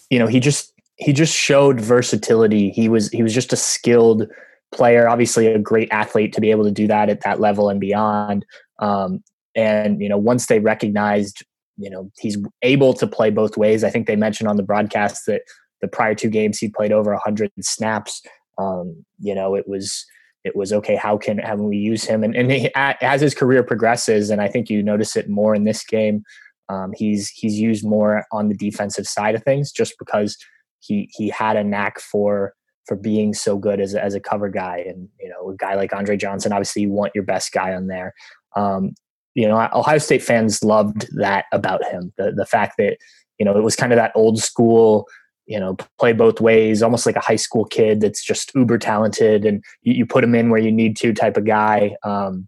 you 0.10 0.18
know 0.18 0.28
he 0.28 0.40
just 0.40 0.74
he 0.96 1.12
just 1.12 1.36
showed 1.36 1.80
versatility. 1.80 2.70
He 2.72 2.88
was 2.88 3.10
he 3.10 3.22
was 3.22 3.34
just 3.34 3.52
a 3.52 3.58
skilled 3.58 4.28
player, 4.72 5.10
obviously 5.10 5.48
a 5.48 5.60
great 5.60 5.90
athlete 5.92 6.32
to 6.34 6.42
be 6.42 6.52
able 6.52 6.64
to 6.64 6.72
do 6.72 6.88
that 6.88 7.10
at 7.10 7.22
that 7.22 7.42
level 7.42 7.70
and 7.70 7.82
beyond. 7.82 8.46
Um, 8.80 9.24
and 9.56 10.02
you 10.02 10.08
know 10.08 10.18
once 10.18 10.46
they 10.46 10.60
recognized 10.60 11.44
you 11.80 11.90
know 11.90 12.12
he's 12.20 12.38
able 12.62 12.94
to 12.94 13.08
play 13.08 13.30
both 13.30 13.58
ways. 13.58 13.84
I 13.84 13.90
think 13.90 14.08
they 14.08 14.16
mentioned 14.16 14.50
on 14.50 14.58
the 14.58 14.64
broadcast 14.64 15.24
that 15.28 15.42
the 15.82 15.88
prior 15.88 16.14
two 16.14 16.30
games 16.30 16.60
he 16.60 16.70
played 16.70 16.92
over 16.92 17.12
100 17.12 17.52
snaps. 17.62 18.22
Um, 18.58 19.06
you 19.20 19.34
know 19.34 19.56
it 19.56 19.68
was 19.68 20.06
it 20.44 20.56
was 20.56 20.74
okay. 20.74 20.96
How 20.96 21.18
can 21.18 21.40
how 21.40 21.56
can 21.56 21.68
we 21.68 21.78
use 21.78 22.04
him? 22.04 22.24
And 22.24 22.36
and 22.36 22.52
he, 22.52 22.72
as 22.76 23.22
his 23.22 23.34
career 23.34 23.64
progresses, 23.64 24.30
and 24.30 24.42
I 24.42 24.48
think 24.48 24.70
you 24.70 24.84
notice 24.84 25.16
it 25.16 25.30
more 25.30 25.56
in 25.56 25.64
this 25.64 25.84
game, 25.86 26.24
um, 26.70 26.92
he's 26.96 27.30
he's 27.30 27.58
used 27.58 27.86
more 27.86 28.26
on 28.32 28.50
the 28.50 28.56
defensive 28.56 29.08
side 29.08 29.36
of 29.36 29.44
things, 29.44 29.72
just 29.72 29.96
because 29.98 30.38
he 30.80 31.10
he 31.14 31.30
had 31.30 31.58
a 31.58 31.64
knack 31.64 32.00
for 32.00 32.54
for 32.90 32.96
being 32.96 33.36
so 33.36 33.56
good 33.56 33.80
as, 33.80 33.94
as 33.94 34.16
a 34.16 34.20
cover 34.20 34.50
guy. 34.50 34.84
And, 34.86 35.08
you 35.20 35.30
know, 35.30 35.52
a 35.52 35.56
guy 35.56 35.76
like 35.76 35.94
Andre 35.94 36.18
Johnson, 36.18 36.52
obviously 36.52 36.82
you 36.82 36.90
want 36.90 37.14
your 37.14 37.24
best 37.24 37.52
guy 37.52 37.76
on 37.76 37.86
there. 37.86 38.16
Um, 38.56 38.96
you 39.36 39.48
know, 39.48 39.70
Ohio 39.74 39.98
State 39.98 40.24
fans 40.24 40.64
loved 40.64 41.08
that 41.18 41.46
about 41.52 41.84
him. 41.86 42.14
The, 42.18 42.32
the 42.32 42.46
fact 42.46 42.76
that, 42.78 42.98
you 43.38 43.46
know, 43.46 43.58
it 43.58 43.64
was 43.64 43.76
kind 43.76 43.92
of 43.92 43.98
that 43.98 44.12
old 44.16 44.40
school, 44.40 45.08
you 45.46 45.60
know, 45.60 45.78
play 45.98 46.14
both 46.14 46.42
ways, 46.42 46.84
almost 46.84 47.06
like 47.06 47.16
a 47.16 47.22
high 47.22 47.36
school 47.36 47.66
kid 47.66 48.02
that's 48.02 48.24
just 48.24 48.52
uber 48.56 48.78
talented 48.78 49.46
and 49.46 49.64
you, 49.82 49.94
you 49.94 50.06
put 50.06 50.24
him 50.24 50.36
in 50.36 50.50
where 50.50 50.60
you 50.60 50.72
need 50.72 50.96
to 50.98 51.14
type 51.14 51.38
of 51.38 51.46
guy. 51.46 51.96
Um, 52.04 52.48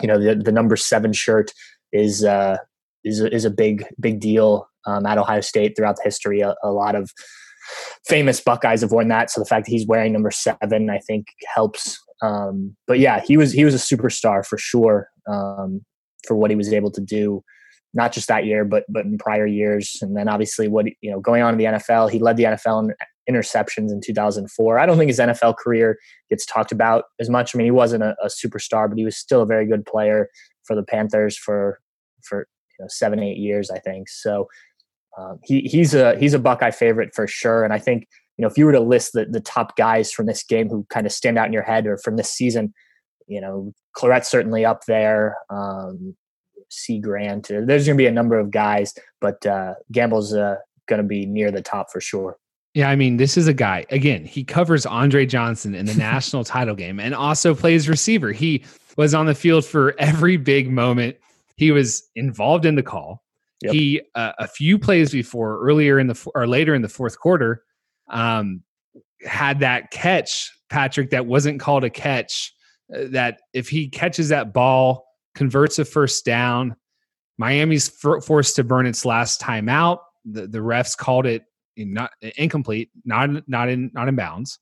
you 0.00 0.06
know, 0.06 0.18
the, 0.18 0.34
the 0.34 0.52
number 0.52 0.76
seven 0.76 1.12
shirt 1.12 1.50
is, 1.92 2.24
uh, 2.24 2.58
is, 3.04 3.20
is 3.20 3.44
a 3.44 3.50
big, 3.50 3.84
big 3.98 4.20
deal 4.20 4.68
um, 4.86 5.06
at 5.06 5.18
Ohio 5.18 5.40
State 5.40 5.76
throughout 5.76 5.96
the 5.96 6.04
history. 6.04 6.40
A, 6.40 6.54
a 6.62 6.70
lot 6.70 6.94
of, 6.94 7.10
famous 8.06 8.40
Buckeyes 8.40 8.80
have 8.80 8.92
worn 8.92 9.08
that. 9.08 9.30
So 9.30 9.40
the 9.40 9.44
fact 9.44 9.66
that 9.66 9.70
he's 9.70 9.86
wearing 9.86 10.12
number 10.12 10.30
seven, 10.30 10.88
I 10.88 10.98
think, 10.98 11.26
helps. 11.54 11.98
Um, 12.22 12.76
but 12.86 12.98
yeah, 12.98 13.20
he 13.20 13.36
was 13.36 13.52
he 13.52 13.64
was 13.64 13.74
a 13.74 13.78
superstar 13.96 14.44
for 14.44 14.58
sure 14.58 15.08
um, 15.28 15.84
for 16.26 16.36
what 16.36 16.50
he 16.50 16.56
was 16.56 16.72
able 16.72 16.90
to 16.90 17.00
do, 17.00 17.42
not 17.94 18.12
just 18.12 18.28
that 18.28 18.44
year, 18.46 18.64
but 18.64 18.84
but 18.88 19.04
in 19.04 19.18
prior 19.18 19.46
years. 19.46 19.96
And 20.02 20.16
then 20.16 20.28
obviously, 20.28 20.68
what 20.68 20.86
you 21.00 21.10
know, 21.10 21.20
going 21.20 21.42
on 21.42 21.54
in 21.54 21.58
the 21.58 21.78
NFL, 21.78 22.10
he 22.10 22.18
led 22.18 22.36
the 22.36 22.44
NFL 22.44 22.84
in 22.84 22.94
interceptions 23.34 23.90
in 23.90 24.00
2004. 24.00 24.78
I 24.78 24.86
don't 24.86 24.96
think 24.96 25.10
his 25.10 25.18
NFL 25.18 25.56
career 25.58 25.98
gets 26.30 26.46
talked 26.46 26.72
about 26.72 27.04
as 27.20 27.28
much. 27.28 27.54
I 27.54 27.58
mean, 27.58 27.66
he 27.66 27.70
wasn't 27.70 28.02
a, 28.02 28.16
a 28.22 28.28
superstar, 28.28 28.88
but 28.88 28.98
he 28.98 29.04
was 29.04 29.16
still 29.16 29.42
a 29.42 29.46
very 29.46 29.66
good 29.66 29.84
player 29.84 30.28
for 30.64 30.74
the 30.74 30.82
Panthers 30.82 31.36
for 31.36 31.80
for 32.22 32.48
you 32.78 32.84
know 32.84 32.88
seven 32.88 33.20
eight 33.20 33.38
years, 33.38 33.70
I 33.70 33.78
think. 33.78 34.08
So 34.08 34.48
um, 35.18 35.38
he 35.42 35.60
he's 35.62 35.94
a 35.94 36.16
he's 36.18 36.34
a 36.34 36.38
Buckeye 36.38 36.70
favorite 36.70 37.14
for 37.14 37.26
sure. 37.26 37.64
And 37.64 37.72
I 37.72 37.78
think 37.78 38.06
you 38.36 38.42
know 38.42 38.48
if 38.48 38.56
you 38.56 38.66
were 38.66 38.72
to 38.72 38.80
list 38.80 39.12
the 39.12 39.26
the 39.26 39.40
top 39.40 39.76
guys 39.76 40.12
from 40.12 40.26
this 40.26 40.42
game 40.42 40.68
who 40.68 40.86
kind 40.90 41.06
of 41.06 41.12
stand 41.12 41.38
out 41.38 41.46
in 41.46 41.52
your 41.52 41.62
head 41.62 41.86
or 41.86 41.98
from 41.98 42.16
this 42.16 42.30
season, 42.30 42.72
you 43.28 43.40
know, 43.40 43.72
Clarett's 43.92 44.30
certainly 44.30 44.64
up 44.64 44.84
there. 44.86 45.36
Um, 45.50 46.16
Cie 46.70 47.00
Grant. 47.00 47.50
Uh, 47.50 47.60
there's 47.64 47.86
going 47.86 47.96
to 47.96 48.02
be 48.02 48.06
a 48.06 48.12
number 48.12 48.38
of 48.38 48.50
guys, 48.50 48.94
but 49.20 49.44
uh, 49.46 49.74
Gamble's 49.92 50.34
uh, 50.34 50.56
going 50.86 51.00
to 51.00 51.06
be 51.06 51.26
near 51.26 51.50
the 51.50 51.62
top 51.62 51.90
for 51.92 52.00
sure. 52.00 52.36
Yeah, 52.74 52.90
I 52.90 52.96
mean, 52.96 53.16
this 53.16 53.36
is 53.36 53.48
a 53.48 53.54
guy. 53.54 53.86
Again, 53.90 54.24
he 54.24 54.44
covers 54.44 54.86
Andre 54.86 55.26
Johnson 55.26 55.74
in 55.74 55.86
the 55.86 55.94
national 55.96 56.44
title 56.44 56.74
game 56.74 57.00
and 57.00 57.14
also 57.14 57.54
plays 57.54 57.88
receiver. 57.88 58.32
He 58.32 58.64
was 58.96 59.14
on 59.14 59.26
the 59.26 59.34
field 59.34 59.64
for 59.64 59.94
every 59.98 60.36
big 60.36 60.70
moment. 60.70 61.16
He 61.56 61.70
was 61.70 62.08
involved 62.14 62.64
in 62.66 62.74
the 62.74 62.82
call. 62.82 63.24
Yep. 63.62 63.72
He 63.72 64.00
uh, 64.14 64.32
a 64.38 64.46
few 64.46 64.78
plays 64.78 65.10
before 65.10 65.58
earlier 65.60 65.98
in 65.98 66.06
the 66.06 66.30
or 66.34 66.46
later 66.46 66.74
in 66.74 66.82
the 66.82 66.88
fourth 66.88 67.18
quarter 67.18 67.64
um, 68.08 68.62
had 69.22 69.60
that 69.60 69.90
catch, 69.90 70.52
Patrick, 70.70 71.10
that 71.10 71.26
wasn't 71.26 71.58
called 71.58 71.82
a 71.82 71.90
catch. 71.90 72.54
Uh, 72.94 73.04
that 73.10 73.40
if 73.52 73.68
he 73.68 73.88
catches 73.88 74.28
that 74.28 74.52
ball, 74.52 75.06
converts 75.34 75.78
a 75.78 75.84
first 75.84 76.24
down, 76.24 76.76
Miami's 77.38 77.88
for, 77.88 78.20
forced 78.20 78.56
to 78.56 78.64
burn 78.64 78.86
its 78.86 79.04
last 79.04 79.40
timeout. 79.40 79.98
The 80.24 80.46
the 80.46 80.58
refs 80.58 80.96
called 80.96 81.26
it 81.26 81.44
not 81.76 82.10
incomplete, 82.36 82.90
not 83.04 83.48
not 83.48 83.68
in 83.68 83.90
not 83.94 84.08
in 84.08 84.16
bounds, 84.16 84.58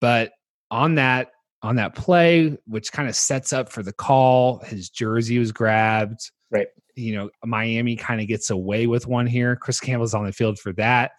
but 0.00 0.32
on 0.70 0.94
that 0.96 1.30
on 1.62 1.76
that 1.76 1.94
play, 1.94 2.56
which 2.66 2.92
kind 2.92 3.08
of 3.08 3.16
sets 3.16 3.52
up 3.52 3.70
for 3.70 3.82
the 3.82 3.92
call, 3.92 4.58
his 4.58 4.90
jersey 4.90 5.38
was 5.38 5.52
grabbed. 5.52 6.30
Right 6.50 6.68
you 6.96 7.14
know, 7.14 7.30
Miami 7.44 7.96
kind 7.96 8.20
of 8.20 8.28
gets 8.28 8.50
away 8.50 8.86
with 8.86 9.06
one 9.06 9.26
here. 9.26 9.56
Chris 9.56 9.80
Gamble's 9.80 10.14
on 10.14 10.24
the 10.24 10.32
field 10.32 10.58
for 10.58 10.72
that. 10.74 11.12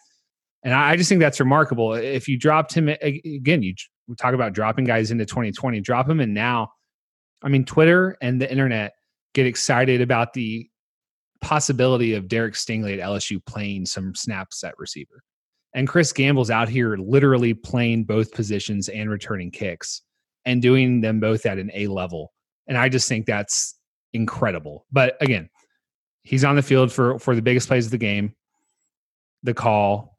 And 0.63 0.73
I 0.73 0.95
just 0.95 1.09
think 1.09 1.21
that's 1.21 1.39
remarkable. 1.39 1.93
If 1.93 2.27
you 2.27 2.37
dropped 2.37 2.73
him 2.73 2.89
again, 2.89 3.61
you 3.61 3.75
talk 4.17 4.33
about 4.33 4.53
dropping 4.53 4.85
guys 4.85 5.11
into 5.11 5.25
2020, 5.25 5.81
drop 5.81 6.07
them 6.07 6.19
in 6.19 6.33
now. 6.33 6.71
I 7.41 7.49
mean, 7.49 7.65
Twitter 7.65 8.17
and 8.21 8.41
the 8.41 8.49
internet 8.49 8.93
get 9.33 9.45
excited 9.45 10.01
about 10.01 10.33
the 10.33 10.69
possibility 11.41 12.13
of 12.13 12.27
Derek 12.27 12.55
Stingley 12.55 12.93
at 12.97 13.07
LSU 13.07 13.43
playing 13.45 13.85
some 13.85 14.15
snaps 14.15 14.63
at 14.63 14.77
receiver. 14.77 15.21
And 15.73 15.87
Chris 15.87 16.13
Gamble's 16.13 16.49
out 16.49 16.69
here 16.69 16.95
literally 16.97 17.53
playing 17.53 18.05
both 18.05 18.31
positions 18.31 18.89
and 18.89 19.09
returning 19.09 19.51
kicks 19.51 20.01
and 20.45 20.61
doing 20.61 21.01
them 21.01 21.19
both 21.19 21.45
at 21.45 21.57
an 21.57 21.69
A 21.73 21.87
level. 21.87 22.33
And 22.67 22.77
I 22.77 22.89
just 22.89 23.09
think 23.09 23.25
that's 23.25 23.75
incredible. 24.13 24.85
But 24.91 25.17
again, 25.21 25.49
he's 26.23 26.43
on 26.43 26.55
the 26.55 26.63
field 26.63 26.91
for 26.91 27.19
for 27.19 27.35
the 27.35 27.41
biggest 27.41 27.67
plays 27.67 27.85
of 27.85 27.91
the 27.91 27.97
game. 27.97 28.33
The 29.43 29.53
call, 29.53 30.17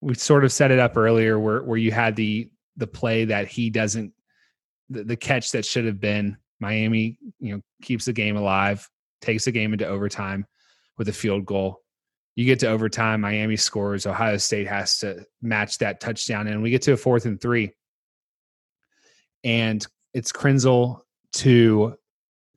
we 0.00 0.14
sort 0.14 0.44
of 0.44 0.52
set 0.52 0.70
it 0.70 0.78
up 0.78 0.96
earlier 0.96 1.38
where 1.38 1.62
where 1.62 1.78
you 1.78 1.92
had 1.92 2.16
the 2.16 2.50
the 2.78 2.86
play 2.86 3.26
that 3.26 3.48
he 3.48 3.68
doesn't 3.68 4.14
the, 4.90 5.04
the 5.04 5.16
catch 5.16 5.52
that 5.52 5.66
should 5.66 5.84
have 5.84 6.00
been 6.00 6.36
Miami, 6.60 7.18
you 7.38 7.54
know, 7.54 7.62
keeps 7.82 8.06
the 8.06 8.12
game 8.12 8.36
alive, 8.36 8.88
takes 9.20 9.44
the 9.44 9.52
game 9.52 9.72
into 9.72 9.86
overtime 9.86 10.46
with 10.96 11.08
a 11.08 11.12
field 11.12 11.46
goal. 11.46 11.82
You 12.34 12.44
get 12.44 12.60
to 12.60 12.68
overtime, 12.68 13.20
Miami 13.20 13.56
scores, 13.56 14.06
Ohio 14.06 14.36
State 14.36 14.68
has 14.68 14.98
to 15.00 15.24
match 15.42 15.78
that 15.78 16.00
touchdown, 16.00 16.46
and 16.46 16.62
we 16.62 16.70
get 16.70 16.82
to 16.82 16.92
a 16.92 16.96
fourth 16.96 17.26
and 17.26 17.40
three. 17.40 17.72
And 19.44 19.84
it's 20.14 20.32
Krenzel 20.32 21.00
to 21.34 21.96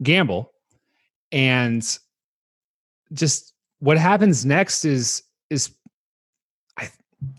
Gamble. 0.01 0.51
And 1.31 1.84
just 3.13 3.53
what 3.79 3.97
happens 3.97 4.45
next 4.45 4.86
is 4.86 5.23
is 5.49 5.75
I 6.77 6.89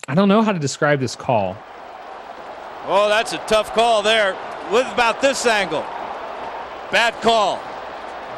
I 0.09 0.15
don't 0.15 0.29
know 0.29 0.43
how 0.43 0.53
to 0.53 0.59
describe 0.59 1.01
this 1.01 1.17
call. 1.17 1.57
Oh, 2.85 3.09
that's 3.09 3.33
a 3.33 3.39
tough 3.39 3.73
call 3.75 4.03
there. 4.03 4.37
With 4.71 4.87
about 4.93 5.21
this 5.21 5.47
angle? 5.47 5.83
Bad 6.91 7.15
call. 7.23 7.57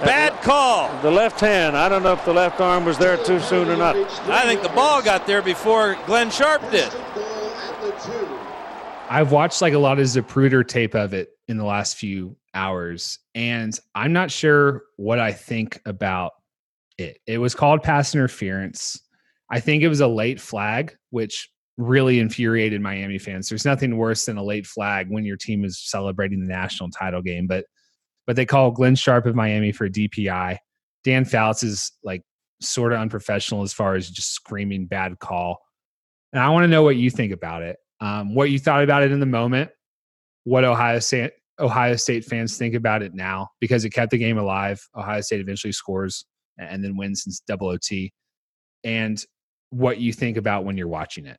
Bad 0.02 0.42
call. 0.42 0.90
The 1.02 1.10
left 1.10 1.40
hand. 1.40 1.76
I 1.76 1.88
don't 1.88 2.02
know 2.02 2.12
if 2.12 2.24
the 2.24 2.32
left 2.32 2.60
arm 2.60 2.84
was 2.84 2.98
there 2.98 3.16
too 3.16 3.40
soon 3.40 3.68
or 3.68 3.76
not. 3.76 3.96
I 4.28 4.42
think 4.44 4.62
the 4.62 4.68
ball 4.70 5.02
got 5.02 5.26
there 5.26 5.42
before 5.42 5.96
Glenn 6.06 6.30
Sharpe 6.30 6.68
did. 6.70 6.92
I've 9.08 9.32
watched 9.32 9.62
like 9.62 9.72
a 9.72 9.78
lot 9.78 9.98
of 9.98 10.06
Zapruder 10.06 10.66
tape 10.66 10.94
of 10.94 11.14
it 11.14 11.30
in 11.46 11.56
the 11.56 11.64
last 11.64 11.96
few 11.96 12.36
hours, 12.54 13.18
and 13.34 13.78
I'm 13.94 14.12
not 14.12 14.30
sure 14.30 14.82
what 14.96 15.18
I 15.18 15.32
think 15.32 15.80
about 15.86 16.32
it. 16.98 17.18
It 17.26 17.38
was 17.38 17.54
called 17.54 17.82
pass 17.82 18.14
interference. 18.14 19.00
I 19.50 19.60
think 19.60 19.82
it 19.82 19.88
was 19.88 20.00
a 20.00 20.08
late 20.08 20.40
flag, 20.40 20.96
which 21.10 21.50
really 21.76 22.20
infuriated 22.20 22.80
Miami 22.80 23.18
fans. 23.18 23.48
There's 23.48 23.64
nothing 23.64 23.96
worse 23.96 24.26
than 24.26 24.36
a 24.36 24.44
late 24.44 24.66
flag 24.66 25.08
when 25.08 25.24
your 25.24 25.36
team 25.36 25.64
is 25.64 25.80
celebrating 25.80 26.40
the 26.40 26.52
national 26.52 26.90
title 26.90 27.22
game. 27.22 27.46
But 27.46 27.66
but 28.26 28.36
they 28.36 28.46
call 28.46 28.70
Glenn 28.70 28.94
Sharpe 28.94 29.26
of 29.26 29.34
Miami 29.34 29.72
for 29.72 29.88
DPI. 29.88 30.58
Dan 31.02 31.24
Fouts 31.24 31.62
is 31.62 31.92
like 32.02 32.22
sort 32.60 32.92
of 32.92 33.00
unprofessional 33.00 33.62
as 33.62 33.72
far 33.72 33.96
as 33.96 34.08
just 34.08 34.32
screaming 34.32 34.86
bad 34.86 35.18
call. 35.18 35.58
And 36.32 36.42
I 36.42 36.48
want 36.48 36.64
to 36.64 36.68
know 36.68 36.82
what 36.82 36.96
you 36.96 37.10
think 37.10 37.32
about 37.32 37.62
it. 37.62 37.76
Um, 38.00 38.34
what 38.34 38.50
you 38.50 38.58
thought 38.58 38.82
about 38.82 39.02
it 39.02 39.12
in 39.12 39.20
the 39.20 39.26
moment. 39.26 39.70
What 40.44 40.64
Ohio 40.64 40.98
State 40.98 41.32
Ohio 41.58 41.96
State 41.96 42.24
fans 42.24 42.56
think 42.56 42.74
about 42.74 43.02
it 43.02 43.14
now 43.14 43.48
because 43.60 43.84
it 43.84 43.90
kept 43.90 44.10
the 44.10 44.18
game 44.18 44.38
alive. 44.38 44.86
Ohio 44.96 45.20
State 45.20 45.40
eventually 45.40 45.72
scores 45.72 46.24
and 46.58 46.82
then 46.84 46.96
wins 46.96 47.24
since 47.24 47.40
double 47.40 47.68
OT, 47.68 48.12
and 48.84 49.24
what 49.70 49.98
you 49.98 50.12
think 50.12 50.36
about 50.36 50.64
when 50.64 50.76
you're 50.76 50.88
watching 50.88 51.26
it. 51.26 51.38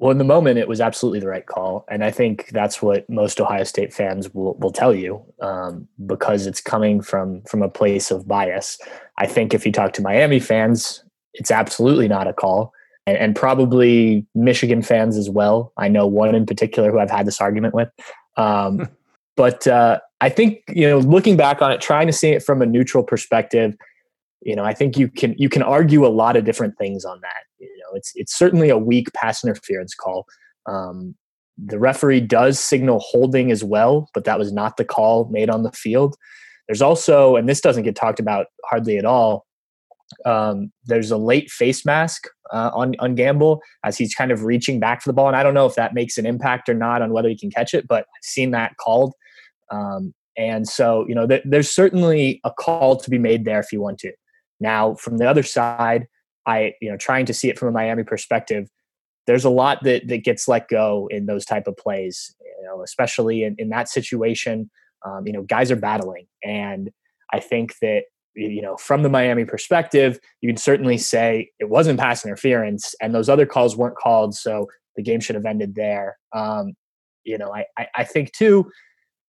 Well, 0.00 0.10
in 0.10 0.16
the 0.16 0.24
moment, 0.24 0.58
it 0.58 0.66
was 0.66 0.80
absolutely 0.80 1.20
the 1.20 1.28
right 1.28 1.44
call, 1.44 1.84
and 1.90 2.02
I 2.02 2.10
think 2.10 2.48
that's 2.52 2.80
what 2.80 3.08
most 3.10 3.38
Ohio 3.38 3.64
State 3.64 3.92
fans 3.92 4.32
will 4.32 4.54
will 4.54 4.72
tell 4.72 4.94
you 4.94 5.22
um, 5.42 5.86
because 6.06 6.46
it's 6.46 6.62
coming 6.62 7.02
from 7.02 7.42
from 7.42 7.60
a 7.60 7.68
place 7.68 8.10
of 8.10 8.26
bias. 8.26 8.78
I 9.18 9.26
think 9.26 9.52
if 9.52 9.66
you 9.66 9.72
talk 9.72 9.92
to 9.92 10.02
Miami 10.02 10.40
fans, 10.40 11.04
it's 11.34 11.50
absolutely 11.50 12.08
not 12.08 12.26
a 12.26 12.32
call, 12.32 12.72
and, 13.06 13.18
and 13.18 13.36
probably 13.36 14.24
Michigan 14.34 14.80
fans 14.80 15.18
as 15.18 15.28
well. 15.28 15.70
I 15.76 15.88
know 15.88 16.06
one 16.06 16.34
in 16.34 16.46
particular 16.46 16.90
who 16.90 16.98
I've 16.98 17.10
had 17.10 17.26
this 17.26 17.38
argument 17.38 17.74
with. 17.74 17.90
Um, 18.38 18.88
but 19.36 19.66
uh, 19.66 20.00
I 20.22 20.30
think 20.30 20.62
you 20.68 20.88
know, 20.88 21.00
looking 21.00 21.36
back 21.36 21.60
on 21.60 21.72
it, 21.72 21.82
trying 21.82 22.06
to 22.06 22.12
see 22.14 22.30
it 22.30 22.42
from 22.42 22.62
a 22.62 22.66
neutral 22.66 23.04
perspective, 23.04 23.76
you 24.42 24.56
know, 24.56 24.64
I 24.64 24.74
think 24.74 24.96
you 24.96 25.08
can 25.08 25.34
you 25.36 25.48
can 25.48 25.62
argue 25.62 26.06
a 26.06 26.08
lot 26.08 26.36
of 26.36 26.44
different 26.44 26.76
things 26.78 27.04
on 27.04 27.20
that. 27.20 27.44
You 27.58 27.68
know, 27.78 27.94
it's 27.96 28.12
it's 28.14 28.36
certainly 28.36 28.70
a 28.70 28.78
weak 28.78 29.12
pass 29.12 29.44
interference 29.44 29.94
call. 29.94 30.26
Um, 30.66 31.14
the 31.62 31.78
referee 31.78 32.22
does 32.22 32.58
signal 32.58 33.00
holding 33.00 33.50
as 33.50 33.62
well, 33.62 34.08
but 34.14 34.24
that 34.24 34.38
was 34.38 34.52
not 34.52 34.76
the 34.76 34.84
call 34.84 35.28
made 35.30 35.50
on 35.50 35.62
the 35.62 35.72
field. 35.72 36.16
There's 36.66 36.80
also, 36.80 37.36
and 37.36 37.48
this 37.48 37.60
doesn't 37.60 37.82
get 37.82 37.96
talked 37.96 38.20
about 38.20 38.46
hardly 38.64 38.96
at 38.96 39.04
all. 39.04 39.46
Um, 40.24 40.72
there's 40.86 41.10
a 41.10 41.16
late 41.16 41.50
face 41.50 41.84
mask 41.84 42.26
uh, 42.52 42.70
on 42.74 42.94
on 42.98 43.14
Gamble 43.14 43.60
as 43.84 43.98
he's 43.98 44.14
kind 44.14 44.32
of 44.32 44.44
reaching 44.44 44.80
back 44.80 45.02
for 45.02 45.08
the 45.08 45.12
ball, 45.12 45.28
and 45.28 45.36
I 45.36 45.42
don't 45.42 45.54
know 45.54 45.66
if 45.66 45.74
that 45.74 45.94
makes 45.94 46.16
an 46.16 46.26
impact 46.26 46.68
or 46.68 46.74
not 46.74 47.02
on 47.02 47.12
whether 47.12 47.28
he 47.28 47.36
can 47.36 47.50
catch 47.50 47.74
it, 47.74 47.86
but 47.86 48.00
I've 48.00 48.24
seen 48.24 48.52
that 48.52 48.76
called. 48.78 49.14
Um, 49.70 50.14
and 50.36 50.66
so, 50.66 51.04
you 51.06 51.14
know, 51.14 51.26
th- 51.26 51.42
there's 51.44 51.70
certainly 51.70 52.40
a 52.44 52.50
call 52.50 52.96
to 52.96 53.10
be 53.10 53.18
made 53.18 53.44
there 53.44 53.60
if 53.60 53.72
you 53.72 53.80
want 53.80 53.98
to. 53.98 54.12
Now, 54.60 54.94
from 54.94 55.18
the 55.18 55.28
other 55.28 55.42
side, 55.42 56.06
I, 56.46 56.74
you 56.80 56.90
know, 56.90 56.96
trying 56.96 57.26
to 57.26 57.34
see 57.34 57.48
it 57.48 57.58
from 57.58 57.68
a 57.68 57.72
Miami 57.72 58.04
perspective, 58.04 58.68
there's 59.26 59.44
a 59.44 59.50
lot 59.50 59.82
that 59.84 60.08
that 60.08 60.24
gets 60.24 60.48
let 60.48 60.68
go 60.68 61.08
in 61.10 61.26
those 61.26 61.44
type 61.44 61.66
of 61.66 61.76
plays. 61.76 62.34
You 62.40 62.66
know, 62.66 62.82
especially 62.82 63.44
in, 63.44 63.54
in 63.58 63.68
that 63.70 63.88
situation, 63.88 64.70
um, 65.04 65.26
you 65.26 65.32
know, 65.32 65.42
guys 65.42 65.70
are 65.70 65.76
battling, 65.76 66.26
and 66.44 66.90
I 67.32 67.40
think 67.40 67.76
that 67.80 68.04
you 68.34 68.62
know, 68.62 68.76
from 68.76 69.02
the 69.02 69.08
Miami 69.08 69.44
perspective, 69.44 70.18
you 70.40 70.48
can 70.48 70.56
certainly 70.56 70.96
say 70.98 71.50
it 71.58 71.68
wasn't 71.68 71.98
pass 71.98 72.24
interference, 72.24 72.94
and 73.00 73.14
those 73.14 73.28
other 73.28 73.46
calls 73.46 73.76
weren't 73.76 73.96
called, 73.96 74.34
so 74.34 74.68
the 74.96 75.02
game 75.02 75.20
should 75.20 75.36
have 75.36 75.46
ended 75.46 75.74
there. 75.74 76.18
Um, 76.32 76.74
you 77.24 77.38
know, 77.38 77.52
I, 77.52 77.64
I, 77.78 77.86
I 77.96 78.04
think 78.04 78.32
too 78.32 78.70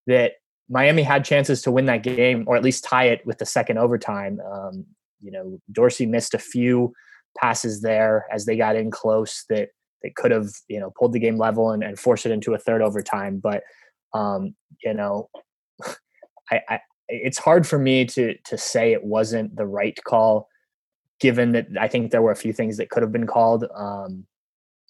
that 0.08 0.34
Miami 0.70 1.04
had 1.04 1.26
chances 1.26 1.62
to 1.63 1.72
win 1.72 1.86
that 1.86 2.04
game 2.04 2.46
or 2.48 2.56
at 2.56 2.63
least 2.63 2.84
tie 2.84 3.06
it 3.06 3.26
with 3.26 3.38
the 3.38 3.46
second 3.46 3.78
overtime. 3.78 4.39
Um, 4.39 4.86
you 5.22 5.32
know, 5.32 5.60
Dorsey 5.72 6.06
missed 6.06 6.34
a 6.34 6.40
few 6.40 6.94
passes 7.38 7.82
there 7.82 8.26
as 8.32 8.46
they 8.46 8.58
got 8.58 8.76
in 8.76 8.92
close 8.92 9.46
that 9.50 9.70
they 10.04 10.12
could 10.16 10.32
have, 10.32 10.50
you 10.68 10.80
know, 10.80 10.92
pulled 10.98 11.14
the 11.14 11.20
game 11.20 11.38
level 11.38 11.72
and, 11.72 11.84
and 11.84 12.00
forced 12.00 12.26
it 12.26 12.32
into 12.32 12.54
a 12.54 12.58
third 12.58 12.82
overtime. 12.82 13.40
But 13.42 13.64
um, 14.14 14.56
you 14.84 14.94
know, 14.94 15.30
I, 16.52 16.62
I 16.68 16.80
it's 17.08 17.38
hard 17.38 17.68
for 17.68 17.78
me 17.78 18.06
to 18.06 18.36
to 18.46 18.58
say 18.58 18.94
it 18.94 19.04
wasn't 19.04 19.56
the 19.56 19.68
right 19.68 19.98
call, 20.06 20.48
given 21.20 21.52
that 21.54 21.68
I 21.80 21.88
think 21.88 22.12
there 22.12 22.22
were 22.22 22.32
a 22.32 22.36
few 22.36 22.54
things 22.54 22.78
that 22.78 22.90
could 22.90 23.04
have 23.04 23.12
been 23.12 23.28
called. 23.28 23.66
Um, 23.76 24.26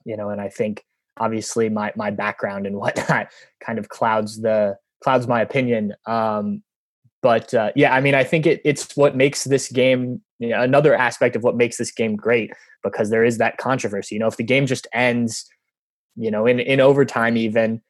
you 0.06 0.17
know, 0.17 0.30
and 0.30 0.41
I 0.41 0.50
think 0.50 0.84
obviously 1.17 1.70
my 1.70 1.91
my 1.96 2.12
background 2.12 2.65
and 2.65 2.76
whatnot 2.78 3.28
kind 3.63 3.80
of 3.80 3.89
clouds 3.89 4.41
the 4.41 4.78
clouds 5.04 5.28
my 5.28 5.41
opinion. 5.41 5.94
Um, 6.06 6.63
but 7.21 7.53
uh, 7.53 7.71
yeah, 7.75 7.93
I 7.93 8.01
mean, 8.01 8.15
I 8.15 8.23
think 8.23 8.45
it, 8.45 8.62
it's 8.65 8.95
what 8.97 9.15
makes 9.15 9.43
this 9.43 9.71
game 9.71 10.21
you 10.39 10.49
know, 10.49 10.62
another 10.62 10.95
aspect 10.95 11.36
of 11.36 11.43
what 11.43 11.55
makes 11.55 11.77
this 11.77 11.91
game 11.91 12.15
great 12.15 12.51
because 12.84 13.10
there 13.12 13.23
is 13.23 13.38
that 13.38 13.57
controversy. 13.57 14.15
You 14.15 14.19
know, 14.19 14.27
if 14.27 14.38
the 14.38 14.43
game 14.43 14.65
just 14.65 14.88
ends, 14.93 15.45
you 16.15 16.31
know, 16.31 16.47
in 16.47 16.60
in 16.60 16.79
overtime, 16.79 17.38
even 17.38 17.81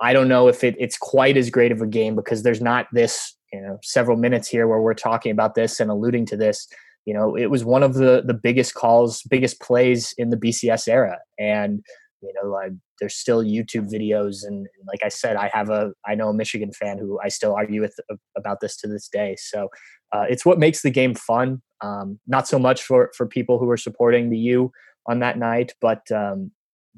I 0.00 0.12
don't 0.12 0.28
know 0.28 0.48
if 0.48 0.64
it, 0.64 0.74
it's 0.78 0.98
quite 0.98 1.36
as 1.36 1.50
great 1.50 1.72
of 1.72 1.80
a 1.80 1.86
game 1.86 2.16
because 2.16 2.42
there's 2.42 2.60
not 2.60 2.88
this 2.92 3.36
you 3.52 3.60
know 3.60 3.78
several 3.82 4.16
minutes 4.16 4.48
here 4.48 4.66
where 4.66 4.80
we're 4.80 4.94
talking 4.94 5.30
about 5.30 5.54
this 5.54 5.78
and 5.78 5.90
alluding 5.90 6.26
to 6.26 6.36
this. 6.36 6.66
You 7.06 7.14
know, 7.14 7.36
it 7.36 7.46
was 7.46 7.64
one 7.64 7.84
of 7.84 7.94
the 7.94 8.22
the 8.26 8.34
biggest 8.34 8.74
calls, 8.74 9.22
biggest 9.22 9.60
plays 9.60 10.14
in 10.18 10.30
the 10.30 10.36
BCS 10.36 10.88
era, 10.88 11.18
and 11.38 11.84
you 12.22 12.32
know 12.34 12.56
I, 12.56 12.70
there's 13.00 13.14
still 13.14 13.42
youtube 13.42 13.90
videos 13.92 14.44
and, 14.44 14.66
like 14.86 15.00
i 15.04 15.08
said 15.08 15.36
i 15.36 15.50
have 15.52 15.70
a 15.70 15.92
i 16.06 16.14
know 16.14 16.28
a 16.28 16.34
michigan 16.34 16.72
fan 16.72 16.98
who 16.98 17.18
i 17.22 17.28
still 17.28 17.54
argue 17.54 17.80
with 17.80 17.94
about 18.36 18.60
this 18.60 18.76
to 18.76 18.88
this 18.88 19.08
day. 19.08 19.36
So 19.38 19.68
uh, 20.12 20.26
it's 20.28 20.44
what 20.46 20.58
makes 20.58 20.82
the 20.82 20.90
game 20.90 21.14
fun. 21.14 21.60
Um, 21.80 22.20
not 22.26 22.46
so 22.46 22.58
much 22.58 22.82
for 22.82 23.10
for 23.16 23.26
people 23.26 23.58
who 23.58 23.68
are 23.70 23.76
supporting 23.76 24.30
the 24.30 24.38
u 24.38 24.70
on 25.06 25.18
that 25.18 25.38
night 25.38 25.72
but 25.80 26.10
um, 26.12 26.50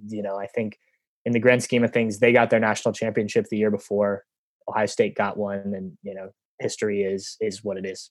you 0.07 0.23
know 0.23 0.37
i 0.39 0.47
think 0.47 0.79
in 1.27 1.33
the 1.33 1.41
grand 1.41 1.63
scheme 1.63 1.85
of 1.85 1.93
things 1.93 2.21
they 2.21 2.33
got 2.33 2.49
their 2.49 2.61
national 2.61 2.95
championship 2.95 3.47
the 3.51 3.59
year 3.59 3.71
before. 3.71 4.25
Ohio 4.69 4.87
state 4.87 5.15
got 5.15 5.37
one 5.37 5.75
and 5.77 5.93
you 6.03 6.15
know 6.15 6.31
history 6.61 7.03
is 7.03 7.37
is 7.41 7.63
what 7.63 7.77
it 7.77 7.85
is. 7.85 8.11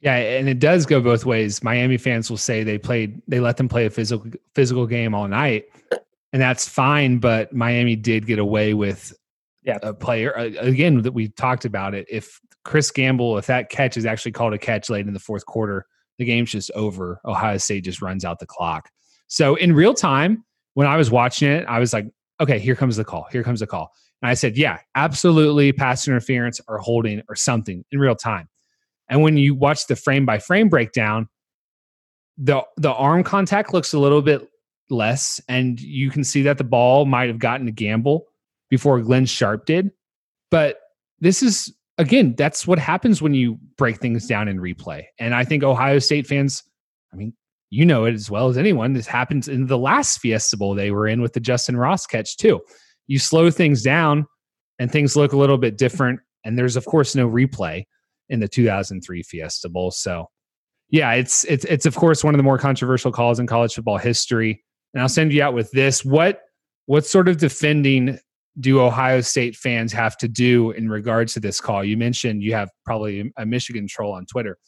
Yeah, 0.00 0.16
and 0.16 0.48
it 0.48 0.58
does 0.58 0.84
go 0.84 1.00
both 1.00 1.24
ways. 1.24 1.62
Miami 1.62 1.96
fans 1.96 2.28
will 2.28 2.36
say 2.36 2.62
they 2.62 2.76
played, 2.76 3.22
they 3.26 3.40
let 3.40 3.56
them 3.56 3.68
play 3.68 3.86
a 3.86 3.90
physical 3.90 4.30
physical 4.54 4.86
game 4.86 5.14
all 5.14 5.28
night, 5.28 5.66
and 6.34 6.42
that's 6.42 6.68
fine. 6.68 7.18
But 7.18 7.52
Miami 7.52 7.94
did 7.94 8.26
get 8.26 8.40
away 8.40 8.74
with 8.74 9.14
yeah. 9.62 9.78
a 9.82 9.94
player 9.94 10.36
uh, 10.36 10.50
again 10.58 11.00
that 11.02 11.12
we 11.12 11.28
talked 11.28 11.64
about 11.64 11.94
it. 11.94 12.06
If 12.10 12.40
Chris 12.64 12.90
Gamble, 12.90 13.38
if 13.38 13.46
that 13.46 13.70
catch 13.70 13.96
is 13.96 14.04
actually 14.04 14.32
called 14.32 14.52
a 14.52 14.58
catch 14.58 14.90
late 14.90 15.06
in 15.06 15.14
the 15.14 15.20
fourth 15.20 15.46
quarter, 15.46 15.86
the 16.18 16.24
game's 16.24 16.50
just 16.50 16.72
over. 16.72 17.20
Ohio 17.24 17.56
State 17.56 17.84
just 17.84 18.02
runs 18.02 18.24
out 18.24 18.40
the 18.40 18.46
clock. 18.46 18.90
So 19.28 19.54
in 19.54 19.72
real 19.74 19.94
time, 19.94 20.44
when 20.74 20.88
I 20.88 20.96
was 20.96 21.08
watching 21.08 21.48
it, 21.48 21.64
I 21.68 21.78
was 21.78 21.92
like, 21.92 22.06
okay, 22.40 22.58
here 22.58 22.74
comes 22.74 22.96
the 22.96 23.04
call. 23.04 23.28
Here 23.30 23.44
comes 23.44 23.60
the 23.60 23.68
call. 23.68 23.92
And 24.20 24.28
I 24.28 24.34
said, 24.34 24.56
yeah, 24.56 24.78
absolutely 24.96 25.72
pass 25.72 26.08
interference 26.08 26.60
or 26.66 26.78
holding 26.78 27.22
or 27.28 27.36
something 27.36 27.84
in 27.92 28.00
real 28.00 28.16
time. 28.16 28.48
And 29.08 29.22
when 29.22 29.36
you 29.36 29.54
watch 29.54 29.86
the 29.86 29.94
frame 29.94 30.26
by 30.26 30.40
frame 30.40 30.68
breakdown, 30.68 31.28
the 32.36 32.64
the 32.76 32.92
arm 32.92 33.22
contact 33.22 33.72
looks 33.72 33.92
a 33.92 33.98
little 34.00 34.20
bit 34.20 34.48
less, 34.90 35.40
and 35.48 35.80
you 35.80 36.10
can 36.10 36.24
see 36.24 36.42
that 36.42 36.58
the 36.58 36.64
ball 36.64 37.06
might 37.06 37.28
have 37.28 37.38
gotten 37.38 37.68
a 37.68 37.72
gamble 37.72 38.26
before 38.70 39.00
Glenn 39.00 39.26
Sharpe 39.26 39.66
did. 39.66 39.90
But 40.50 40.78
this 41.20 41.42
is 41.42 41.72
again, 41.98 42.34
that's 42.36 42.66
what 42.66 42.78
happens 42.78 43.22
when 43.22 43.34
you 43.34 43.58
break 43.76 43.98
things 43.98 44.26
down 44.26 44.48
in 44.48 44.58
replay. 44.58 45.04
And 45.18 45.34
I 45.34 45.44
think 45.44 45.62
Ohio 45.62 45.98
State 45.98 46.26
fans, 46.26 46.62
I 47.12 47.16
mean, 47.16 47.32
you 47.70 47.84
know 47.84 48.04
it 48.04 48.14
as 48.14 48.30
well 48.30 48.48
as 48.48 48.58
anyone. 48.58 48.92
This 48.92 49.06
happens 49.06 49.48
in 49.48 49.66
the 49.66 49.78
last 49.78 50.18
Fiesta 50.18 50.56
Bowl 50.56 50.74
they 50.74 50.90
were 50.90 51.08
in 51.08 51.22
with 51.22 51.32
the 51.32 51.40
Justyn 51.40 51.78
Ross 51.78 52.06
catch 52.06 52.36
too. 52.36 52.60
You 53.06 53.18
slow 53.18 53.50
things 53.50 53.82
down, 53.82 54.26
and 54.78 54.90
things 54.90 55.16
look 55.16 55.32
a 55.32 55.36
little 55.36 55.58
bit 55.58 55.78
different. 55.78 56.20
And 56.44 56.58
there's 56.58 56.76
of 56.76 56.84
course 56.84 57.14
no 57.14 57.28
replay 57.28 57.84
in 58.28 58.40
the 58.40 58.48
2003 58.48 59.22
Fiesta 59.22 59.68
Bowl. 59.68 59.90
So, 59.90 60.28
yeah, 60.90 61.12
it's 61.12 61.44
it's 61.44 61.64
it's 61.64 61.86
of 61.86 61.96
course 61.96 62.22
one 62.22 62.34
of 62.34 62.38
the 62.38 62.44
more 62.44 62.58
controversial 62.58 63.12
calls 63.12 63.38
in 63.38 63.46
college 63.46 63.74
football 63.74 63.98
history 63.98 64.64
and 64.94 65.02
I'll 65.02 65.08
send 65.08 65.32
you 65.32 65.42
out 65.42 65.54
with 65.54 65.70
this. 65.72 66.04
What 66.04 66.40
what 66.86 67.04
sort 67.04 67.28
of 67.28 67.38
defending 67.38 68.18
do 68.60 68.80
Ohio 68.80 69.20
State 69.20 69.56
fans 69.56 69.92
have 69.92 70.16
to 70.18 70.28
do 70.28 70.70
in 70.70 70.88
regards 70.88 71.34
to 71.34 71.40
this 71.40 71.60
call? 71.60 71.84
You 71.84 71.96
mentioned 71.96 72.42
you 72.42 72.54
have 72.54 72.70
probably 72.84 73.32
a 73.36 73.44
Michigan 73.44 73.86
troll 73.88 74.12
on 74.12 74.26
Twitter, 74.26 74.58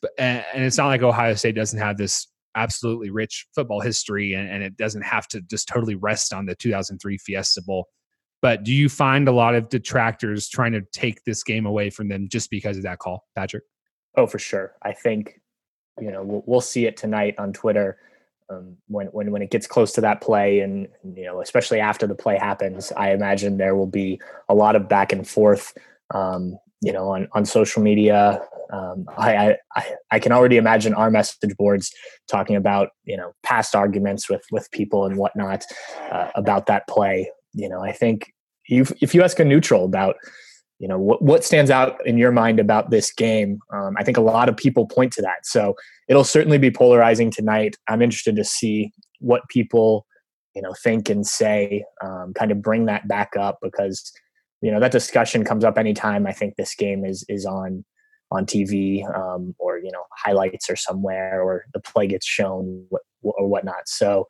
but 0.00 0.12
and, 0.18 0.44
it's 0.54 0.78
not 0.78 0.86
like 0.86 1.02
Ohio 1.02 1.34
State 1.34 1.56
doesn't 1.56 1.78
have 1.78 1.96
this 1.96 2.28
absolutely 2.54 3.10
rich 3.10 3.46
football 3.54 3.80
history, 3.80 4.34
and, 4.34 4.48
and 4.48 4.62
it 4.62 4.76
doesn't 4.76 5.02
have 5.02 5.26
to 5.28 5.40
just 5.42 5.66
totally 5.68 5.96
rest 5.96 6.32
on 6.32 6.46
the 6.46 6.54
2003 6.54 7.18
Fiesta 7.18 7.62
Bowl. 7.62 7.88
But 8.40 8.62
do 8.62 8.72
you 8.72 8.88
find 8.88 9.26
a 9.26 9.32
lot 9.32 9.54
of 9.54 9.70
detractors 9.70 10.48
trying 10.48 10.72
to 10.72 10.82
take 10.92 11.24
this 11.24 11.42
game 11.42 11.66
away 11.66 11.90
from 11.90 12.08
them 12.08 12.28
just 12.30 12.50
because 12.50 12.76
of 12.76 12.82
that 12.82 12.98
call, 12.98 13.24
Patrick? 13.34 13.64
Oh, 14.16 14.26
for 14.26 14.38
sure. 14.38 14.74
I 14.82 14.92
think 14.92 15.40
you 16.00 16.12
know 16.12 16.22
we'll, 16.22 16.44
we'll 16.46 16.60
see 16.60 16.86
it 16.86 16.96
tonight 16.96 17.34
on 17.38 17.52
Twitter 17.52 17.98
um, 18.50 18.76
when 18.88 19.06
when 19.08 19.30
when 19.30 19.42
it 19.42 19.50
gets 19.50 19.66
close 19.66 19.92
to 19.92 20.00
that 20.02 20.20
play, 20.20 20.60
and 20.60 20.88
you 21.14 21.24
know, 21.24 21.40
especially 21.40 21.80
after 21.80 22.06
the 22.06 22.14
play 22.14 22.36
happens, 22.36 22.92
I 22.92 23.12
imagine 23.12 23.56
there 23.56 23.74
will 23.74 23.86
be 23.86 24.20
a 24.48 24.54
lot 24.54 24.76
of 24.76 24.88
back 24.88 25.12
and 25.12 25.26
forth. 25.26 25.76
Um, 26.14 26.58
you 26.80 26.92
know, 26.92 27.08
on 27.08 27.28
on 27.32 27.46
social 27.46 27.82
media, 27.82 28.42
um, 28.72 29.06
I, 29.16 29.56
I 29.74 29.92
I 30.10 30.18
can 30.18 30.32
already 30.32 30.56
imagine 30.56 30.94
our 30.94 31.10
message 31.10 31.56
boards 31.56 31.90
talking 32.28 32.56
about 32.56 32.90
you 33.04 33.16
know 33.16 33.32
past 33.42 33.74
arguments 33.74 34.28
with 34.28 34.44
with 34.50 34.70
people 34.70 35.06
and 35.06 35.16
whatnot 35.16 35.64
uh, 36.10 36.30
about 36.34 36.66
that 36.66 36.86
play. 36.88 37.30
You 37.54 37.68
know, 37.68 37.80
I 37.80 37.92
think 37.92 38.32
you 38.68 38.86
if 39.00 39.14
you 39.14 39.22
ask 39.22 39.38
a 39.38 39.44
neutral 39.44 39.84
about 39.84 40.16
you 40.78 40.88
know 40.88 40.98
what 40.98 41.22
what 41.22 41.44
stands 41.44 41.70
out 41.70 42.04
in 42.06 42.18
your 42.18 42.32
mind 42.32 42.60
about 42.60 42.90
this 42.90 43.12
game? 43.12 43.58
Um, 43.72 43.94
i 43.98 44.04
think 44.04 44.16
a 44.16 44.22
lot 44.22 44.48
of 44.48 44.56
people 44.56 44.86
point 44.86 45.12
to 45.14 45.22
that. 45.22 45.44
So 45.44 45.74
it'll 46.08 46.24
certainly 46.24 46.58
be 46.58 46.70
polarizing 46.70 47.30
tonight. 47.30 47.76
I'm 47.88 48.02
interested 48.02 48.36
to 48.36 48.44
see 48.44 48.92
what 49.20 49.48
people 49.48 50.06
you 50.54 50.62
know 50.62 50.74
think 50.82 51.08
and 51.08 51.26
say 51.26 51.84
um, 52.02 52.32
kind 52.34 52.50
of 52.50 52.62
bring 52.62 52.86
that 52.86 53.08
back 53.08 53.36
up 53.36 53.58
because 53.62 54.12
you 54.60 54.70
know 54.70 54.80
that 54.80 54.92
discussion 54.92 55.44
comes 55.44 55.64
up 55.64 55.76
anytime 55.76 56.26
i 56.26 56.32
think 56.32 56.54
this 56.54 56.74
game 56.74 57.04
is 57.04 57.24
is 57.28 57.44
on 57.44 57.84
on 58.30 58.46
tv 58.46 59.04
um, 59.16 59.54
or 59.58 59.78
you 59.78 59.90
know 59.90 60.04
highlights 60.12 60.70
or 60.70 60.76
somewhere 60.76 61.42
or 61.42 61.64
the 61.74 61.80
play 61.80 62.06
gets 62.06 62.26
shown 62.26 62.86
or 63.24 63.48
whatnot. 63.48 63.86
So 63.88 64.26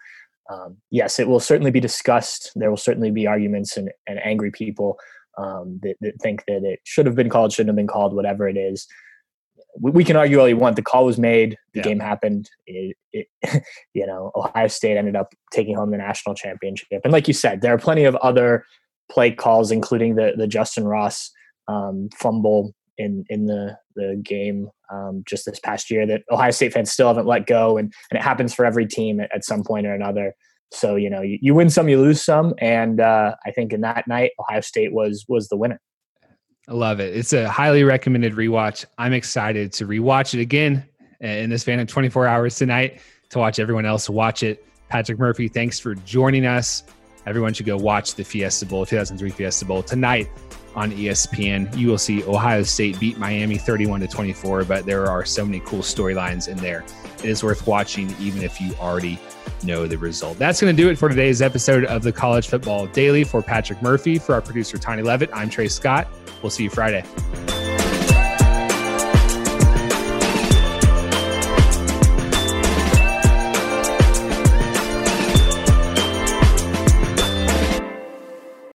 um, 0.51 0.77
yes 0.91 1.19
it 1.19 1.29
will 1.29 1.41
certainly 1.41 1.71
be 1.71 1.81
discussed. 1.81 2.53
There 2.55 2.71
will 2.71 2.77
certainly 2.77 3.11
be 3.11 3.27
arguments 3.27 3.77
and, 3.77 3.91
and 4.07 4.19
angry 4.25 4.51
people 4.51 4.99
um, 5.39 5.81
that, 5.83 5.97
that, 6.01 6.21
think 6.23 6.45
that 6.47 6.65
it 6.65 6.81
should 6.85 7.07
have 7.07 7.15
been 7.15 7.29
called, 7.29 7.53
shouldn't 7.53 7.71
have 7.71 7.77
been 7.77 7.87
called, 7.87 8.15
whatever 8.15 8.49
it 8.49 8.57
is. 8.57 8.87
We, 9.81 9.91
we 9.91 10.05
can 10.05 10.17
argue 10.17 10.41
all 10.41 10.49
you 10.49 10.57
want. 10.57 10.77
The 10.77 10.83
call 10.83 11.07
was 11.07 11.19
made. 11.19 11.57
The 11.73 11.81
yeah. 11.81 11.85
game 11.85 12.01
happened. 12.01 12.49
It, 12.67 12.97
it, 13.13 13.27
you 13.95 14.07
know, 14.07 14.31
Ohio 14.37 14.69
State 14.69 14.97
ended 14.97 15.17
up 15.17 15.33
taking 15.53 15.77
home 15.77 15.91
the 15.91 15.99
national 15.99 16.35
championship. 16.35 17.01
And 17.05 17.13
like 17.13 17.29
you 17.29 17.35
said, 17.35 17.61
there 17.61 17.75
are 17.75 17.79
plenty 17.79 18.05
of 18.05 18.15
other 18.17 18.65
play 19.11 19.31
calls, 19.31 19.71
including 19.71 20.15
the 20.15 20.33
the 20.37 20.47
Justyn 20.47 20.89
Ross 20.89 21.31
um, 21.69 22.09
fumble 22.17 22.75
in 22.99 23.25
in 23.29 23.47
the 23.47 23.77
the 23.97 24.21
game 24.25 24.69
um, 24.93 25.23
just 25.27 25.47
this 25.47 25.61
past 25.61 25.91
year 25.91 26.07
that 26.07 26.23
Ohio 26.31 26.51
State 26.51 26.73
fans 26.73 26.93
still 26.93 27.09
haven't 27.09 27.27
let 27.27 27.47
go, 27.47 27.77
and 27.77 27.93
and 28.11 28.19
it 28.19 28.23
happens 28.23 28.55
for 28.55 28.65
every 28.65 28.87
team 28.87 29.21
at, 29.21 29.35
at 29.35 29.45
some 29.45 29.63
point 29.63 29.87
or 29.87 29.95
another. 29.95 30.35
So 30.73 30.97
you 30.97 31.11
know, 31.11 31.23
you, 31.23 31.39
you 31.41 31.55
win 31.55 31.71
some, 31.71 31.89
you 31.89 32.01
lose 32.01 32.23
some, 32.23 32.55
and 32.59 33.01
uh, 33.01 33.35
I 33.47 33.51
think 33.51 33.73
in 33.73 33.81
that 33.83 34.07
night, 34.09 34.33
Ohio 34.39 34.61
State 34.61 34.93
was 34.93 35.25
was 35.29 35.49
the 35.49 35.57
winner. 35.57 35.81
I 36.69 36.73
love 36.73 36.99
it. 36.99 37.15
It's 37.15 37.33
a 37.33 37.49
highly 37.49 37.85
recommended 37.85 38.33
rewatch. 38.33 38.87
I'm 38.97 39.13
excited 39.13 39.73
to 39.75 39.87
rewatch 39.87 40.35
it 40.35 40.41
again 40.41 40.85
in 41.21 41.51
this 41.51 41.63
span 41.63 41.79
of 41.79 41.89
24 41.89 42.27
hours 42.27 42.57
tonight 42.57 43.01
to 43.31 43.39
watch 43.39 43.59
everyone 43.59 43.85
else 43.85 44.09
watch 44.09 44.43
it. 44.43 44.67
Patrick 44.89 45.19
Murphy, 45.19 45.49
thanks 45.49 45.79
for 45.79 45.95
joining 45.95 46.47
us. 46.47 46.85
everyone 47.27 47.53
should 47.53 47.67
go 47.67 47.77
watch 47.77 48.15
the 48.15 48.25
Fiesta 48.25 48.65
Bowl, 48.65 48.87
2003 48.87 49.31
Fiesta 49.31 49.65
Bowl 49.65 49.83
tonight 49.83 50.31
on 50.75 50.93
ESPN. 50.93 51.77
You 51.77 51.89
will 51.89 51.99
see 51.99 52.25
Ohio 52.25 52.63
State 52.63 52.99
beat 53.01 53.19
Miami 53.19 53.57
31 53.57 54.01
to 54.01 54.09
24, 54.09 54.65
but 54.65 54.87
there 54.87 55.07
are 55.07 55.25
so 55.25 55.45
many 55.45 55.61
cool 55.61 55.81
storylines 55.81 56.49
in 56.49 56.57
there. 56.59 56.85
It 57.19 57.27
is 57.27 57.43
worth 57.43 57.67
watching, 57.67 58.15
even 58.21 58.43
if 58.43 58.61
you 58.61 58.75
already 58.75 59.19
know 59.63 59.87
the 59.87 59.97
result. 59.97 60.39
That's 60.39 60.61
going 60.61 60.75
to 60.75 60.83
do 60.83 60.91
it 60.91 60.99
for 60.99 61.09
today's 61.09 61.41
episode 61.41 61.85
of 61.87 62.03
the 62.03 62.13
College 62.13 62.49
Football 62.49 62.87
Daily. 62.89 63.25
For 63.25 63.43
Patrick 63.43 63.81
Murphy, 63.83 64.19
for 64.19 64.35
our 64.35 64.43
producer 64.43 64.79
Tony 64.79 65.03
Levitt, 65.03 65.31
I'm 65.33 65.49
Trey 65.49 65.69
Scott. 65.69 66.09
We'll 66.43 66.51
see 66.51 66.65
you 66.65 66.71
Friday. 66.71 67.05